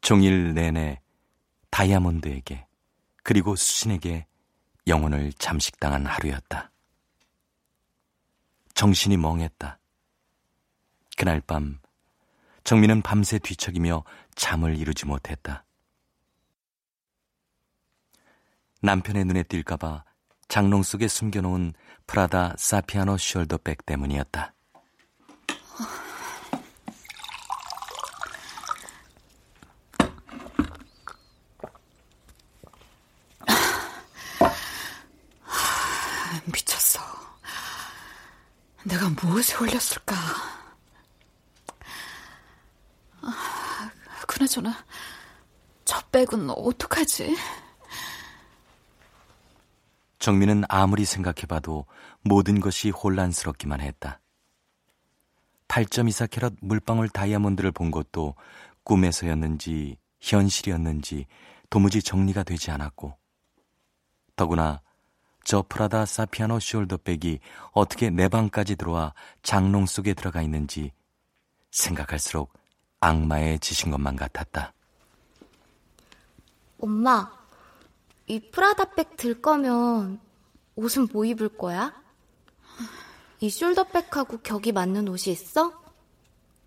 [0.00, 1.00] 종일 내내
[1.70, 2.66] 다이아몬드에게
[3.22, 4.26] 그리고 수신에게
[4.88, 6.72] 영혼을 잠식당한 하루였다.
[8.74, 9.78] 정신이 멍했다.
[11.16, 11.78] 그날 밤
[12.64, 14.02] 정민은 밤새 뒤척이며
[14.34, 15.64] 잠을 이루지 못했다.
[18.84, 20.02] 남편의 눈에 띌까봐
[20.48, 21.72] 장롱 속에 숨겨놓은
[22.08, 24.52] 프라다 사피아노 숄더백 때문이었다.
[36.52, 37.00] 미쳤어.
[38.82, 40.16] 내가 무엇에 올렸을까?
[44.26, 44.74] 그나저나
[45.84, 47.36] 저 백은 어떡하지?
[50.22, 51.84] 정민은 아무리 생각해봐도
[52.22, 54.20] 모든 것이 혼란스럽기만 했다.
[55.66, 58.36] 8.24캐럿 물방울 다이아몬드를 본 것도
[58.84, 61.26] 꿈에서였는지 현실이었는지
[61.70, 63.16] 도무지 정리가 되지 않았고
[64.36, 64.80] 더구나
[65.42, 67.40] 저 프라다 사피아노 숄더백이
[67.72, 70.92] 어떻게 내 방까지 들어와 장롱 속에 들어가 있는지
[71.72, 72.52] 생각할수록
[73.00, 74.72] 악마의 짓인 것만 같았다.
[76.78, 77.41] 엄마,
[78.26, 80.20] 이 프라다백 들 거면
[80.76, 81.92] 옷은 뭐 입을 거야?
[83.40, 85.72] 이 숄더백하고 격이 맞는 옷이 있어?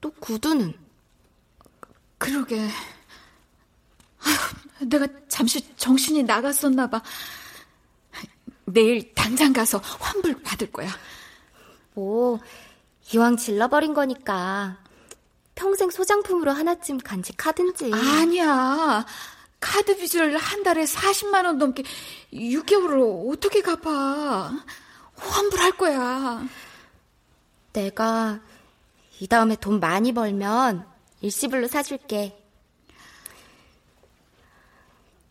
[0.01, 0.73] 또 구두는?
[2.17, 2.59] 그러게.
[4.19, 7.01] 아휴, 내가 잠시 정신이 나갔었나 봐.
[8.65, 10.89] 내일 당장 가서 환불 받을 거야.
[11.93, 12.39] 뭐,
[13.13, 14.77] 이왕 질러버린 거니까
[15.53, 17.91] 평생 소장품으로 하나쯤 간직하든지.
[17.93, 19.06] 아니야.
[19.60, 21.83] 카드 빚을 한 달에 40만 원 넘게
[22.33, 24.51] 6개월을 어떻게 갚아?
[25.15, 26.43] 환불할 거야.
[27.73, 28.39] 내가
[29.19, 30.87] 이 다음에 돈 많이 벌면
[31.21, 32.41] 일시불로 사줄게.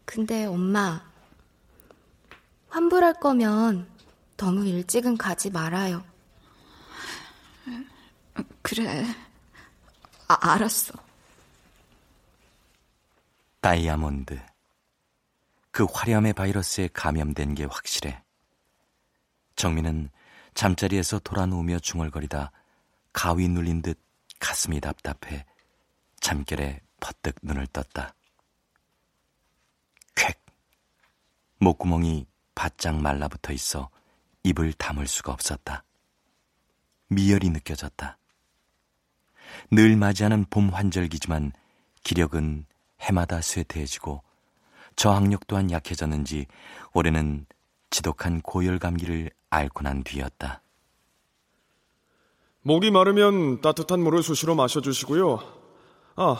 [0.05, 1.05] 근데 엄마,
[2.69, 3.89] 환불할 거면
[4.37, 6.05] 너무 일찍은 가지 말아요.
[8.63, 9.05] 그래.
[10.29, 10.95] 아, 알았어.
[13.65, 14.39] 다이아몬드.
[15.71, 18.23] 그 화려함의 바이러스에 감염된 게 확실해.
[19.57, 20.11] 정민은
[20.53, 22.53] 잠자리에서 돌아 누우며 중얼거리다
[23.15, 23.99] 가위 눌린 듯
[24.39, 25.47] 가슴이 답답해
[26.21, 28.15] 잠결에 퍼뜩 눈을 떴다.
[30.15, 30.35] 쾌
[31.57, 33.89] 목구멍이 바짝 말라붙어 있어
[34.43, 35.85] 입을 다물 수가 없었다.
[37.09, 38.19] 미열이 느껴졌다.
[39.71, 41.53] 늘 맞이하는 봄 환절기지만
[42.03, 42.67] 기력은
[43.05, 44.23] 해마다 쇠퇴해지고
[44.97, 46.47] 저항력 또한 약해졌는지
[46.93, 47.47] 올해는
[47.91, 50.63] 지독한 고열 감기를 앓고 난 뒤였다.
[52.63, 55.39] 목이 마르면 따뜻한 물을 수시로 마셔주시고요.
[56.17, 56.37] 아,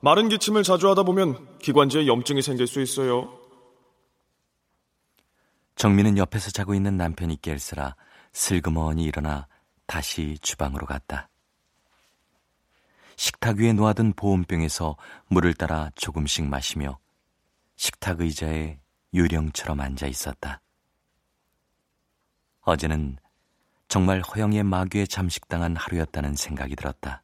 [0.00, 3.38] 마른 기침을 자주 하다 보면 기관지에 염증이 생길 수 있어요.
[5.76, 7.94] 정민은 옆에서 자고 있는 남편이 깰쓰라
[8.32, 9.46] 슬그머니 일어나
[9.86, 11.29] 다시 주방으로 갔다.
[13.20, 14.96] 식탁 위에 놓아둔 보온병에서
[15.26, 16.98] 물을 따라 조금씩 마시며
[17.76, 18.80] 식탁 의자에
[19.12, 20.62] 유령처럼 앉아 있었다.
[22.62, 23.18] 어제는
[23.88, 27.22] 정말 허영의 마귀에 잠식당한 하루였다는 생각이 들었다.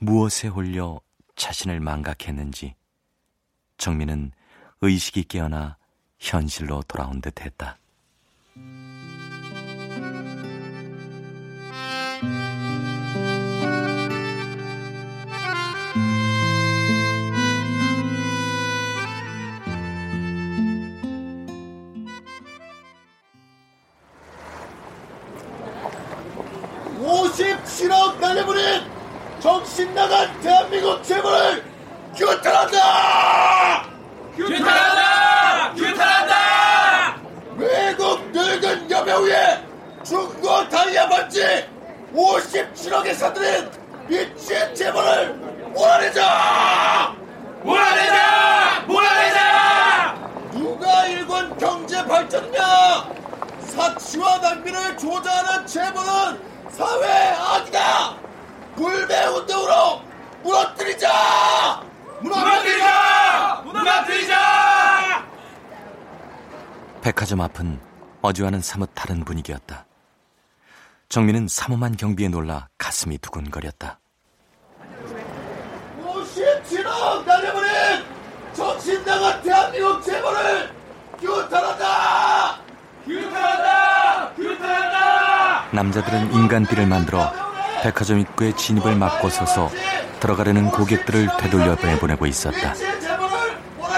[0.00, 1.00] 무엇에 홀려
[1.36, 2.74] 자신을 망각했는지
[3.78, 4.32] 정민은
[4.82, 5.78] 의식이 깨어나
[6.18, 7.78] 현실로 돌아온 듯 했다.
[27.80, 28.82] 57억 날려버린
[29.40, 31.64] 정신 나간 대한민국 재벌을
[32.14, 33.86] 규탄한다!
[34.36, 35.72] 규탄한다!
[35.74, 37.20] 규탄한다!
[37.56, 39.64] 외국 늙은 여배우의
[40.04, 41.66] 중고 다이아 반지
[42.14, 43.70] 57억에 사들인
[44.08, 45.34] 미친 재벌을
[45.72, 47.14] 몰아내자!
[47.62, 48.84] 몰아내자!
[48.86, 50.30] 몰아내자!
[50.52, 53.08] 누가 일본 경제 발전이냐?
[53.68, 58.16] 사치와 낭비를 조장하는 재벌은 사회 악이다!
[58.76, 60.02] 불매 운동으로
[60.42, 61.82] 무너뜨리자!
[62.20, 63.62] 무너뜨리자!
[63.64, 65.26] 무너뜨리자!
[67.02, 67.80] 백화점 앞은
[68.22, 69.86] 어제와는 사뭇 다른 분위기였다.
[71.08, 73.98] 정민은 사모만 경비에 놀라 가슴이 두근거렸다.
[76.04, 78.04] 57억 날려버린
[78.52, 80.70] 정신 나간 대한민국 재벌을
[81.18, 82.60] 규탄한다!
[83.04, 83.79] 규탄한다!
[85.72, 87.32] 남자들은 인간띠를 만들어
[87.82, 89.70] 백화점 입구에 진입을 막고 서서
[90.18, 92.74] 들어가려는 고객들을 되돌려 보내고 있었다.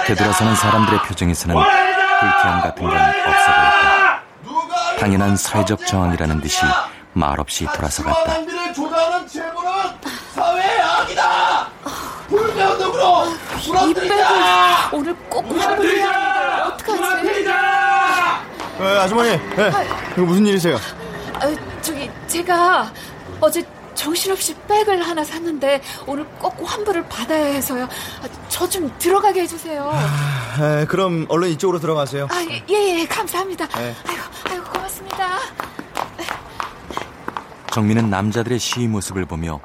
[0.05, 4.21] 되돌아서는 사람들의 표정에서는 불쾌함 같은 건 없어 보였다.
[4.99, 6.61] 당연한 사회적 저항이라는 듯이
[7.13, 8.33] 말없이 돌아서 갔다.
[12.27, 13.25] 불매운동으로
[13.67, 14.89] 무너뜨리자!
[14.91, 16.67] 오늘 꼭 무너뜨리자!
[16.67, 17.47] 어떡하지?
[18.79, 19.71] 어, 아주머니, 네.
[20.13, 20.77] 이거 무슨 일이세요?
[22.47, 22.91] 제가
[23.39, 23.65] 어제
[23.95, 27.87] 정신없이 백을 하나 샀는데 오늘 꼭 환불을 받아야 해서요.
[28.49, 29.89] 저 좀 들어가게 해주세요.
[29.93, 32.27] 아, 그럼 얼른 이쪽으로 들어가세요.
[32.31, 33.67] 아, 예, 예, 감사합니다.
[33.67, 33.95] 네.
[34.07, 35.37] 아이고, 아이고, 고맙습니다.
[37.71, 39.59] 정민은 남자들의 시위 모습을 보며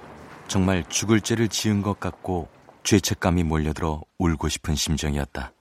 [0.47, 2.49] 정말 죽을 죄를 지은 것 같고
[2.85, 5.53] 죄책감이 몰려들어 울고 싶은 심정이었다.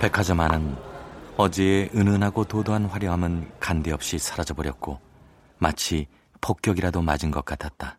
[0.00, 0.78] 백화점 안은
[1.36, 4.98] 어제의 은은하고 도도한 화려함은 간데없이 사라져버렸고
[5.58, 6.06] 마치
[6.40, 7.98] 폭격이라도 맞은 것 같았다.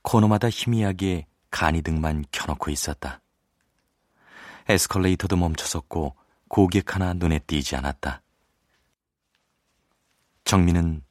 [0.00, 3.20] 코너마다 희미하게 간이 등만 켜놓고 있었다.
[4.66, 6.16] 에스컬레이터도 멈춰섰고
[6.48, 8.22] 고객 하나 눈에 띄지 않았다.
[10.44, 11.02] 정민은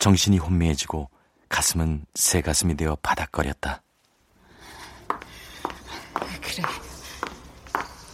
[0.00, 1.08] 정신이 혼미해지고
[1.48, 3.82] 가슴은 새 가슴이 되어 바닥거렸다.
[6.42, 6.85] 그래.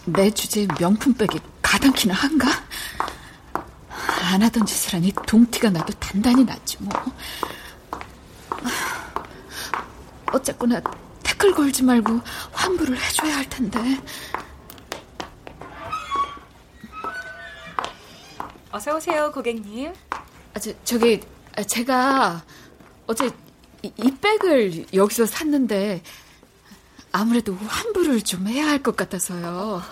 [0.05, 2.49] 내 주제에 명품백이 가당키나 한가?
[4.33, 6.91] 안 하던 짓을 하니 동티가 나도 단단히 났지 뭐.
[10.33, 10.81] 어쨌거나
[11.23, 12.21] 태클 걸지 말고
[12.53, 13.79] 환불을 해줘야 할 텐데.
[18.71, 19.93] 어서 오세요, 고객님.
[20.55, 21.21] 아, 저, 저기
[21.67, 22.43] 제가
[23.07, 23.31] 어제
[23.83, 26.03] 이, 이 백을 여기서 샀는데
[27.13, 29.83] 아무래도 환불을 좀 해야 할 것 같아서요.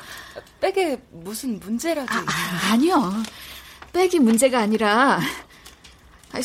[0.61, 3.13] 백에 무슨 문제라도 아, 아, 아니요.
[3.93, 5.21] 백이 문제가 아니라
[6.33, 6.41] 아,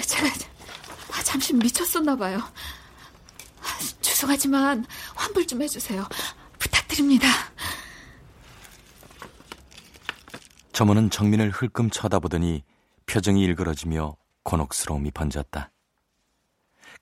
[0.00, 0.28] 제가
[1.12, 2.38] 아, 잠시 미쳤었나 봐요.
[2.38, 6.06] 아, 죄송하지만 환불 좀 해주세요.
[6.58, 7.26] 부탁드립니다.
[10.72, 12.62] 점호는 정민을 흘끔 쳐다보더니
[13.06, 15.70] 표정이 일그러지며 곤혹스러움이 번졌다.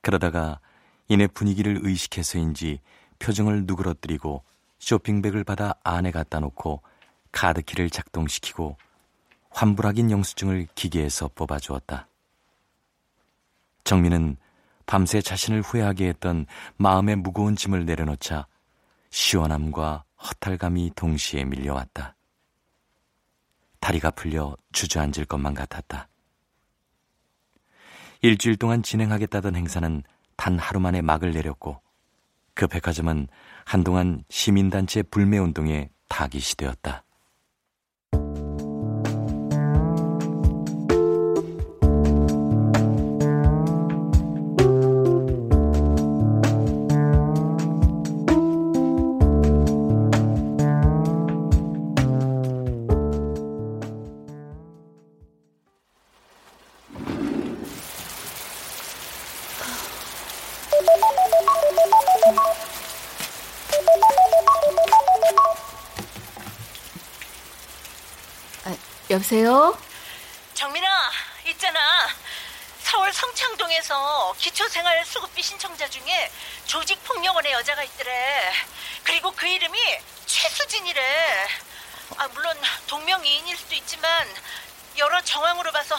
[0.01, 0.59] 그러다가
[1.07, 2.81] 이내 분위기를 의식해서인지
[3.19, 4.43] 표정을 누그러뜨리고
[4.79, 6.81] 쇼핑백을 받아 안에 갖다 놓고
[7.31, 8.77] 카드키를 작동시키고
[9.49, 12.07] 환불하긴 영수증을 기계에서 뽑아주었다.
[13.83, 14.37] 정민은
[14.85, 16.45] 밤새 자신을 후회하게 했던
[16.77, 18.47] 마음의 무거운 짐을 내려놓자
[19.09, 22.15] 시원함과 허탈감이 동시에 밀려왔다.
[23.79, 26.07] 다리가 풀려 주저앉을 것만 같았다.
[28.21, 30.03] 일주일 동안 진행하겠다던 행사는
[30.35, 31.81] 단 하루 만에 막을 내렸고
[32.59, 33.29] 그 백화점은
[33.63, 37.05] 한동안 시민단체 불매운동에 타깃이 되었다.
[74.39, 76.31] 기초생활 수급비 신청자 중에
[76.65, 78.53] 조직폭력원의 여자가 있더래.
[79.03, 79.77] 그리고 그 이름이
[80.25, 81.47] 최수진이래.
[82.17, 84.27] 아, 물론 동명이인일 수도 있지만
[84.97, 85.95] 여러 정황으로 봐서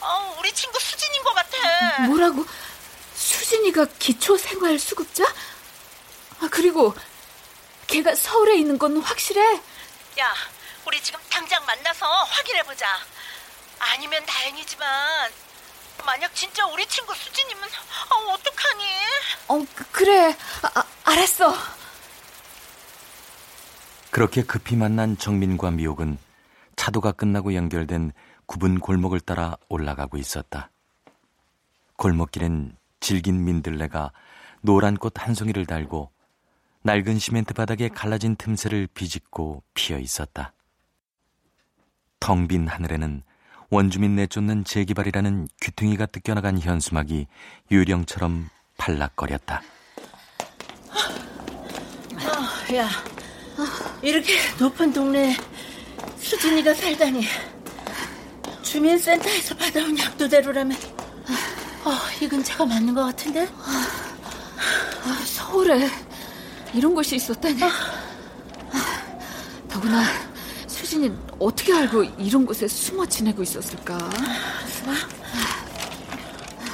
[0.00, 2.00] 어, 우리 친구 수진인 것 같아.
[2.06, 2.44] 뭐라고?
[3.14, 5.24] 수진이가 기초생활 수급자?
[6.40, 6.94] 아, 그리고
[7.86, 9.60] 걔가 서울에 있는 건 확실해?
[10.20, 10.34] 야,
[10.86, 12.86] 우리 지금 당장 만나서 확인해보자.
[13.78, 15.32] 아니면 다행이지만
[16.04, 18.84] 만약 진짜 우리 친구 수진이면 어, 어떡하니?
[19.48, 20.36] 어, 그래.
[20.62, 21.54] 아, 아, 알았어.
[24.10, 26.18] 그렇게 급히 만난 정민과 미옥은
[26.76, 28.12] 차도가 끝나고 연결된
[28.46, 30.70] 굽은 골목을 따라 올라가고 있었다.
[31.96, 34.12] 골목길엔 질긴 민들레가
[34.60, 36.10] 노란 꽃 한 송이를 달고
[36.82, 40.52] 낡은 시멘트 바닥에 갈라진 틈새를 비집고 피어 있었다.
[42.20, 43.22] 텅 빈 하늘에는
[43.74, 47.26] 원주민 내쫓는 재개발이라는 귀퉁이가 뜯겨나간 현수막이
[47.72, 49.62] 유령처럼 발락거렸다.
[52.14, 52.88] 어, 야,
[54.00, 55.34] 이렇게 높은 동네에
[56.18, 57.26] 수진이가 살다니.
[58.62, 60.76] 주민센터에서 받아온 약도대로라면
[61.84, 61.90] 어,
[62.22, 63.48] 이 근처가 맞는 것 같은데?
[63.56, 65.90] 아, 서울에
[66.72, 67.60] 이런 곳이 있었다니.
[67.64, 67.70] 아,
[69.68, 70.04] 더구나
[70.94, 73.96] 수진이 어떻게 알고 이런 곳에 숨어 지내고 있었을까?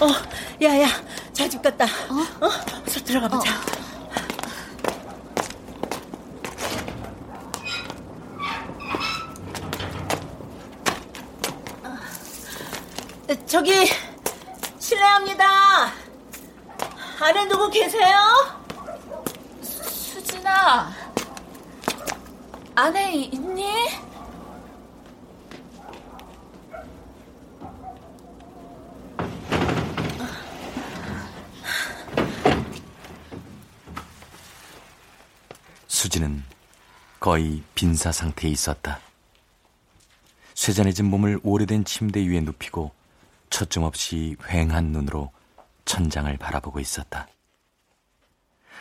[0.00, 0.86] 어, 야야,
[1.32, 1.84] 잘 죽겠다.
[1.84, 2.44] 어?
[2.44, 2.46] 어?
[2.46, 3.50] 어 서 들어가 보자.
[3.50, 4.60] 어.
[13.46, 13.72] 저기
[14.78, 15.92] 실례합니다.
[17.20, 18.16] 안에 누구 계세요?
[19.62, 20.90] 수진아,
[22.74, 23.66] 안에 있니?
[36.00, 36.42] 수지는
[37.20, 39.00] 거의 빈사 상태에 있었다.
[40.54, 42.90] 쇠잔해진 몸을 오래된 침대 위에 눕히고
[43.50, 45.30] 초점 없이 휑한 눈으로
[45.84, 47.28] 천장을 바라보고 있었다.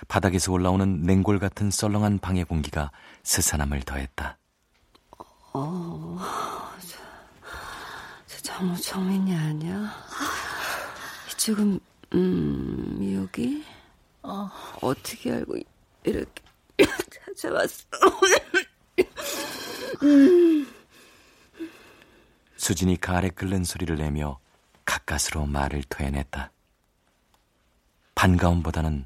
[0.07, 2.89] 바닥에서 올라오는 냉골 같은 썰렁한 방의 공기가
[3.23, 4.37] 스산함을 더했다.
[5.51, 6.17] 어,
[6.79, 6.99] 저,
[8.27, 9.93] 저 정우 정민이 아니야?
[11.35, 11.81] 지금
[12.13, 13.65] 음 여기
[14.23, 14.49] 어.
[14.79, 15.57] 어떻게 알고
[16.05, 16.48] 이렇게
[17.35, 17.87] 찾아왔어?
[20.03, 20.67] 음.
[22.57, 24.39] 수진이 가을에 끓는 소리를 내며
[24.85, 26.51] 가까스로 말을 토해냈다.
[28.15, 29.05] 반가움보다는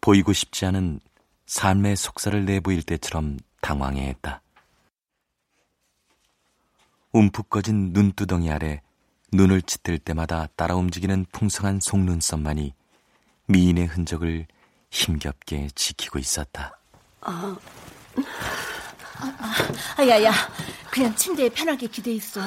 [0.00, 1.00] 보이고 싶지 않은
[1.46, 4.42] 삶의 속살을 내보일 때처럼 당황해했다.
[7.12, 8.82] 움푹 꺼진 눈두덩이 아래
[9.32, 12.74] 눈을 짙을 때마다 따라 움직이는 풍성한 속눈썹만이
[13.46, 14.46] 미인의 흔적을
[14.90, 16.77] 힘겹게 지키고 있었다.
[17.20, 17.56] 아,
[19.20, 19.54] 아,
[19.96, 20.32] 아, 야야,
[20.90, 22.40] 그냥 침대에 편하게 기대 있어.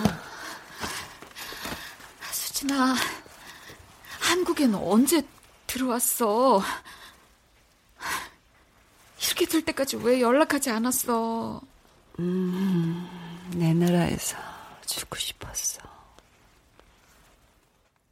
[2.31, 2.95] 수진아,
[4.19, 5.21] 한국에는 언제
[5.67, 6.61] 들어왔어?
[9.25, 11.61] 이렇게 될 때까지 왜 연락하지 않았어?
[12.19, 14.37] 음, 내 나라에서
[14.85, 15.81] 죽고 싶었어.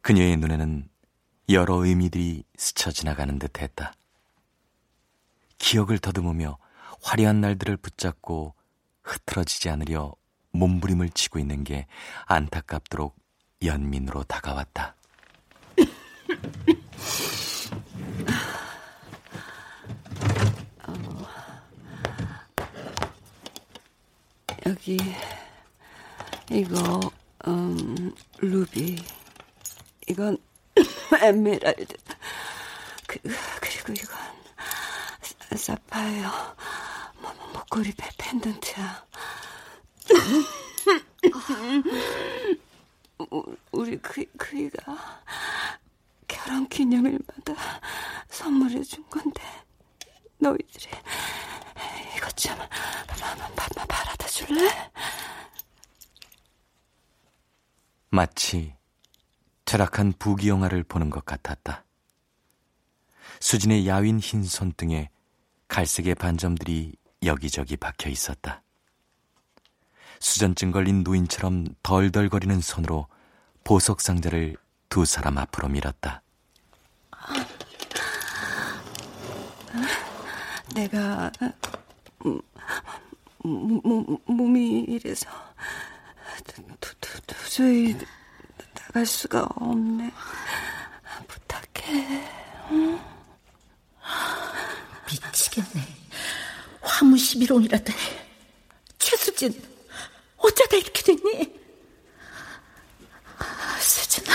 [0.01, 0.89] 그녀의 눈에는
[1.49, 3.93] 여러 의미들이 스쳐 지나가는 듯 했다.
[5.60, 6.57] 기억을 더듬으며
[7.03, 8.55] 화려한 날들을 붙잡고
[9.03, 10.14] 흐트러지지 않으려
[10.51, 11.86] 몸부림을 치고 있는 게
[12.26, 13.16] 안타깝도록
[13.64, 14.95] 연민으로 다가왔다.
[20.88, 21.28] 어,
[24.66, 24.97] 여기
[26.49, 26.99] 이거
[27.47, 28.97] 음, 루비
[30.07, 30.38] 이건
[31.22, 31.95] 에메랄드
[33.07, 33.20] 그,
[33.62, 34.28] 그리고 이건
[35.56, 36.56] 사파이어
[37.22, 39.06] 뭐, 뭐, 목걸이 펜던트야
[43.72, 45.24] 우리 그, 그이가
[46.70, 47.54] 기념일마다
[48.30, 49.41] 선물해 준 건데
[50.38, 50.86] 너희들이
[52.16, 52.56] 이것 좀
[53.56, 54.91] 받아다 줄래?
[58.10, 58.76] 마치
[59.66, 61.86] 퇴락한 부귀영화를 보는 것 같았다.
[63.39, 65.10] 수진의 야윈 흰 손등에
[65.70, 68.61] 갈색의 반점들이 여기저기 박혀 있었다.
[70.20, 73.07] 수전증 걸린 노인처럼 덜덜거리는 손으로
[73.63, 74.57] 보석 상자를
[74.89, 76.22] 두 사람 앞으로 밀었다.
[80.76, 81.32] 내가
[83.39, 85.30] 몸이 이래서
[87.28, 87.95] 도저히
[88.74, 90.11] 나갈 수가 없네.
[91.28, 92.28] 부탁해.
[92.72, 92.99] 응?
[95.12, 95.88] 미치겠네.
[96.82, 97.95] 화무 11홍이라더니
[98.97, 99.62] 최수진
[100.38, 101.60] 어쩌다 이렇게 됐니?
[103.80, 104.34] 수진아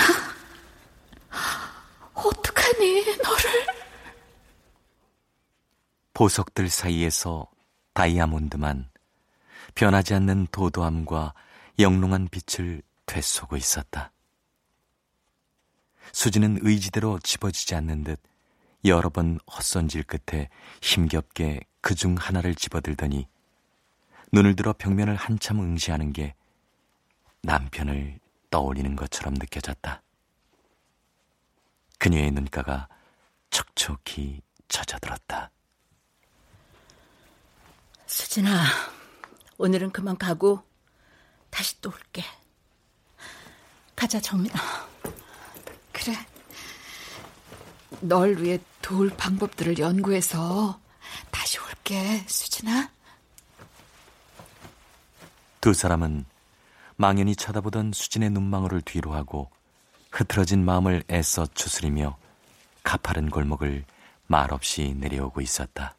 [2.13, 3.67] 어떡하니 너를
[6.13, 7.49] 보석들 사이에서
[7.93, 8.89] 다이아몬드만
[9.75, 11.33] 변하지 않는 도도함과
[11.77, 14.11] 영롱한 빛을 되쏘고 있었다.
[16.11, 18.19] 수지는 의지대로 집어지지 않는 듯
[18.85, 20.49] 여러 번 헛손질 끝에
[20.81, 23.27] 힘겹게 그 중 하나를 집어들더니
[24.31, 26.33] 눈을 들어 벽면을 한참 응시하는 게
[27.43, 28.19] 남편을
[28.49, 30.01] 떠올리는 것처럼 느껴졌다.
[31.99, 32.87] 그녀의 눈가가
[33.51, 35.51] 촉촉히 젖어들었다.
[38.07, 38.63] 수진아,
[39.57, 40.63] 오늘은 그만 가고
[41.51, 42.23] 다시 또 올게.
[43.95, 44.55] 가자, 정민아.
[45.93, 46.15] 그래.
[48.01, 50.79] 널 위해 도울 방법들을 연구해서
[51.31, 52.89] 다시 올게, 수진아.
[55.61, 56.25] 두 사람은
[56.95, 59.49] 망연히 쳐다보던 수진의 눈망울을 뒤로 하고
[60.11, 62.17] 흐트러진 마음을 애써 추스리며
[62.83, 63.85] 가파른 골목을
[64.27, 65.95] 말없이 내려오고 있었다.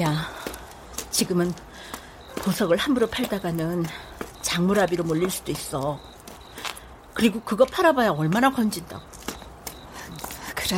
[0.00, 0.28] 야,
[1.12, 1.52] 지금은
[2.44, 3.86] 보석을 함부로 팔다가는
[4.42, 5.98] 작물아비로 몰릴 수도 있어.
[7.14, 9.00] 그리고 그거 팔아봐야 얼마나 건진다.
[10.54, 10.76] 그래,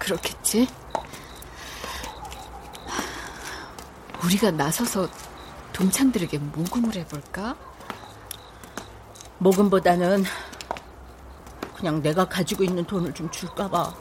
[0.00, 0.66] 그렇겠지.
[4.24, 5.08] 우리가 나서서
[5.72, 7.54] 동창들에게 모금을 해볼까?
[9.38, 10.24] 모금보다는
[11.76, 13.94] 그냥 내가 가지고 있는 돈을 좀 줄까봐.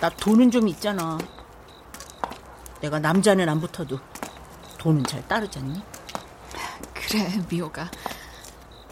[0.00, 1.18] 나 돈은 좀 있잖아.
[2.80, 3.98] 내가 남자는 안 붙어도
[4.78, 5.82] 돈은 잘 따르잖니?
[6.94, 7.90] 그래, 미호가.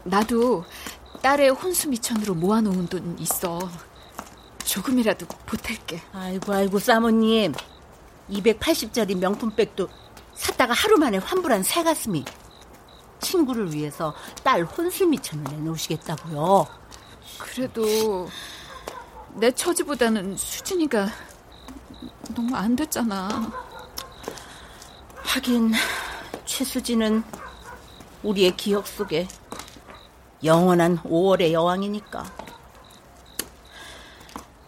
[0.04, 0.64] 나도
[1.22, 3.58] 딸의 혼수 미천으로 모아놓은 돈 있어.
[4.64, 6.00] 조금이라도 보탤게.
[6.12, 7.54] 아이고, 아이고, 사모님.
[8.30, 9.88] 280짜리 명품백도
[10.34, 12.24] 샀다가 하루 만에 환불한 새 가슴이
[13.20, 16.66] 친구를 위해서 딸 혼수 미천을 내놓으시겠다고요.
[17.38, 18.28] 그래도
[19.34, 21.08] 내 처지보다는 수진이가
[22.34, 23.65] 너무 안 됐잖아.
[25.36, 25.70] 하긴
[26.46, 27.22] 최수진은
[28.22, 29.28] 우리의 기억 속에
[30.42, 32.24] 영원한 5월의 여왕이니까.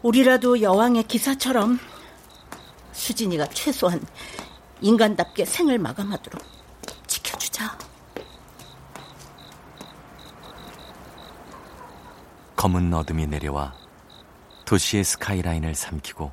[0.03, 1.79] 우리라도 여왕의 기사처럼
[2.93, 4.05] 수진이가 최소한
[4.83, 6.39] 인간답게 생을 마감하도록
[7.07, 7.79] 지켜주자.
[12.57, 13.73] 검은 어둠이 내려와
[14.67, 16.31] 도시의 스카이라인을 삼키고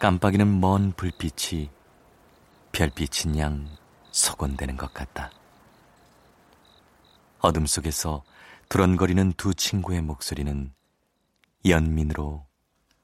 [0.00, 1.73] 깜빡이는 먼 불빛이
[2.74, 3.68] 별빛인 양
[4.10, 5.30] 속원되는 것 같다.
[7.38, 8.24] 어둠 속에서
[8.68, 10.72] 두런거리는 두 친구의 목소리는
[11.64, 12.44] 연민으로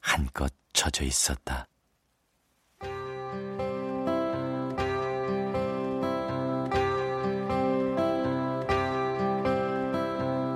[0.01, 1.69] 한껏 젖어 있었다.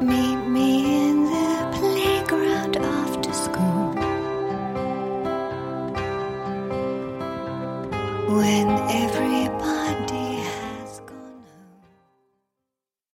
[0.01, 1.04] 미미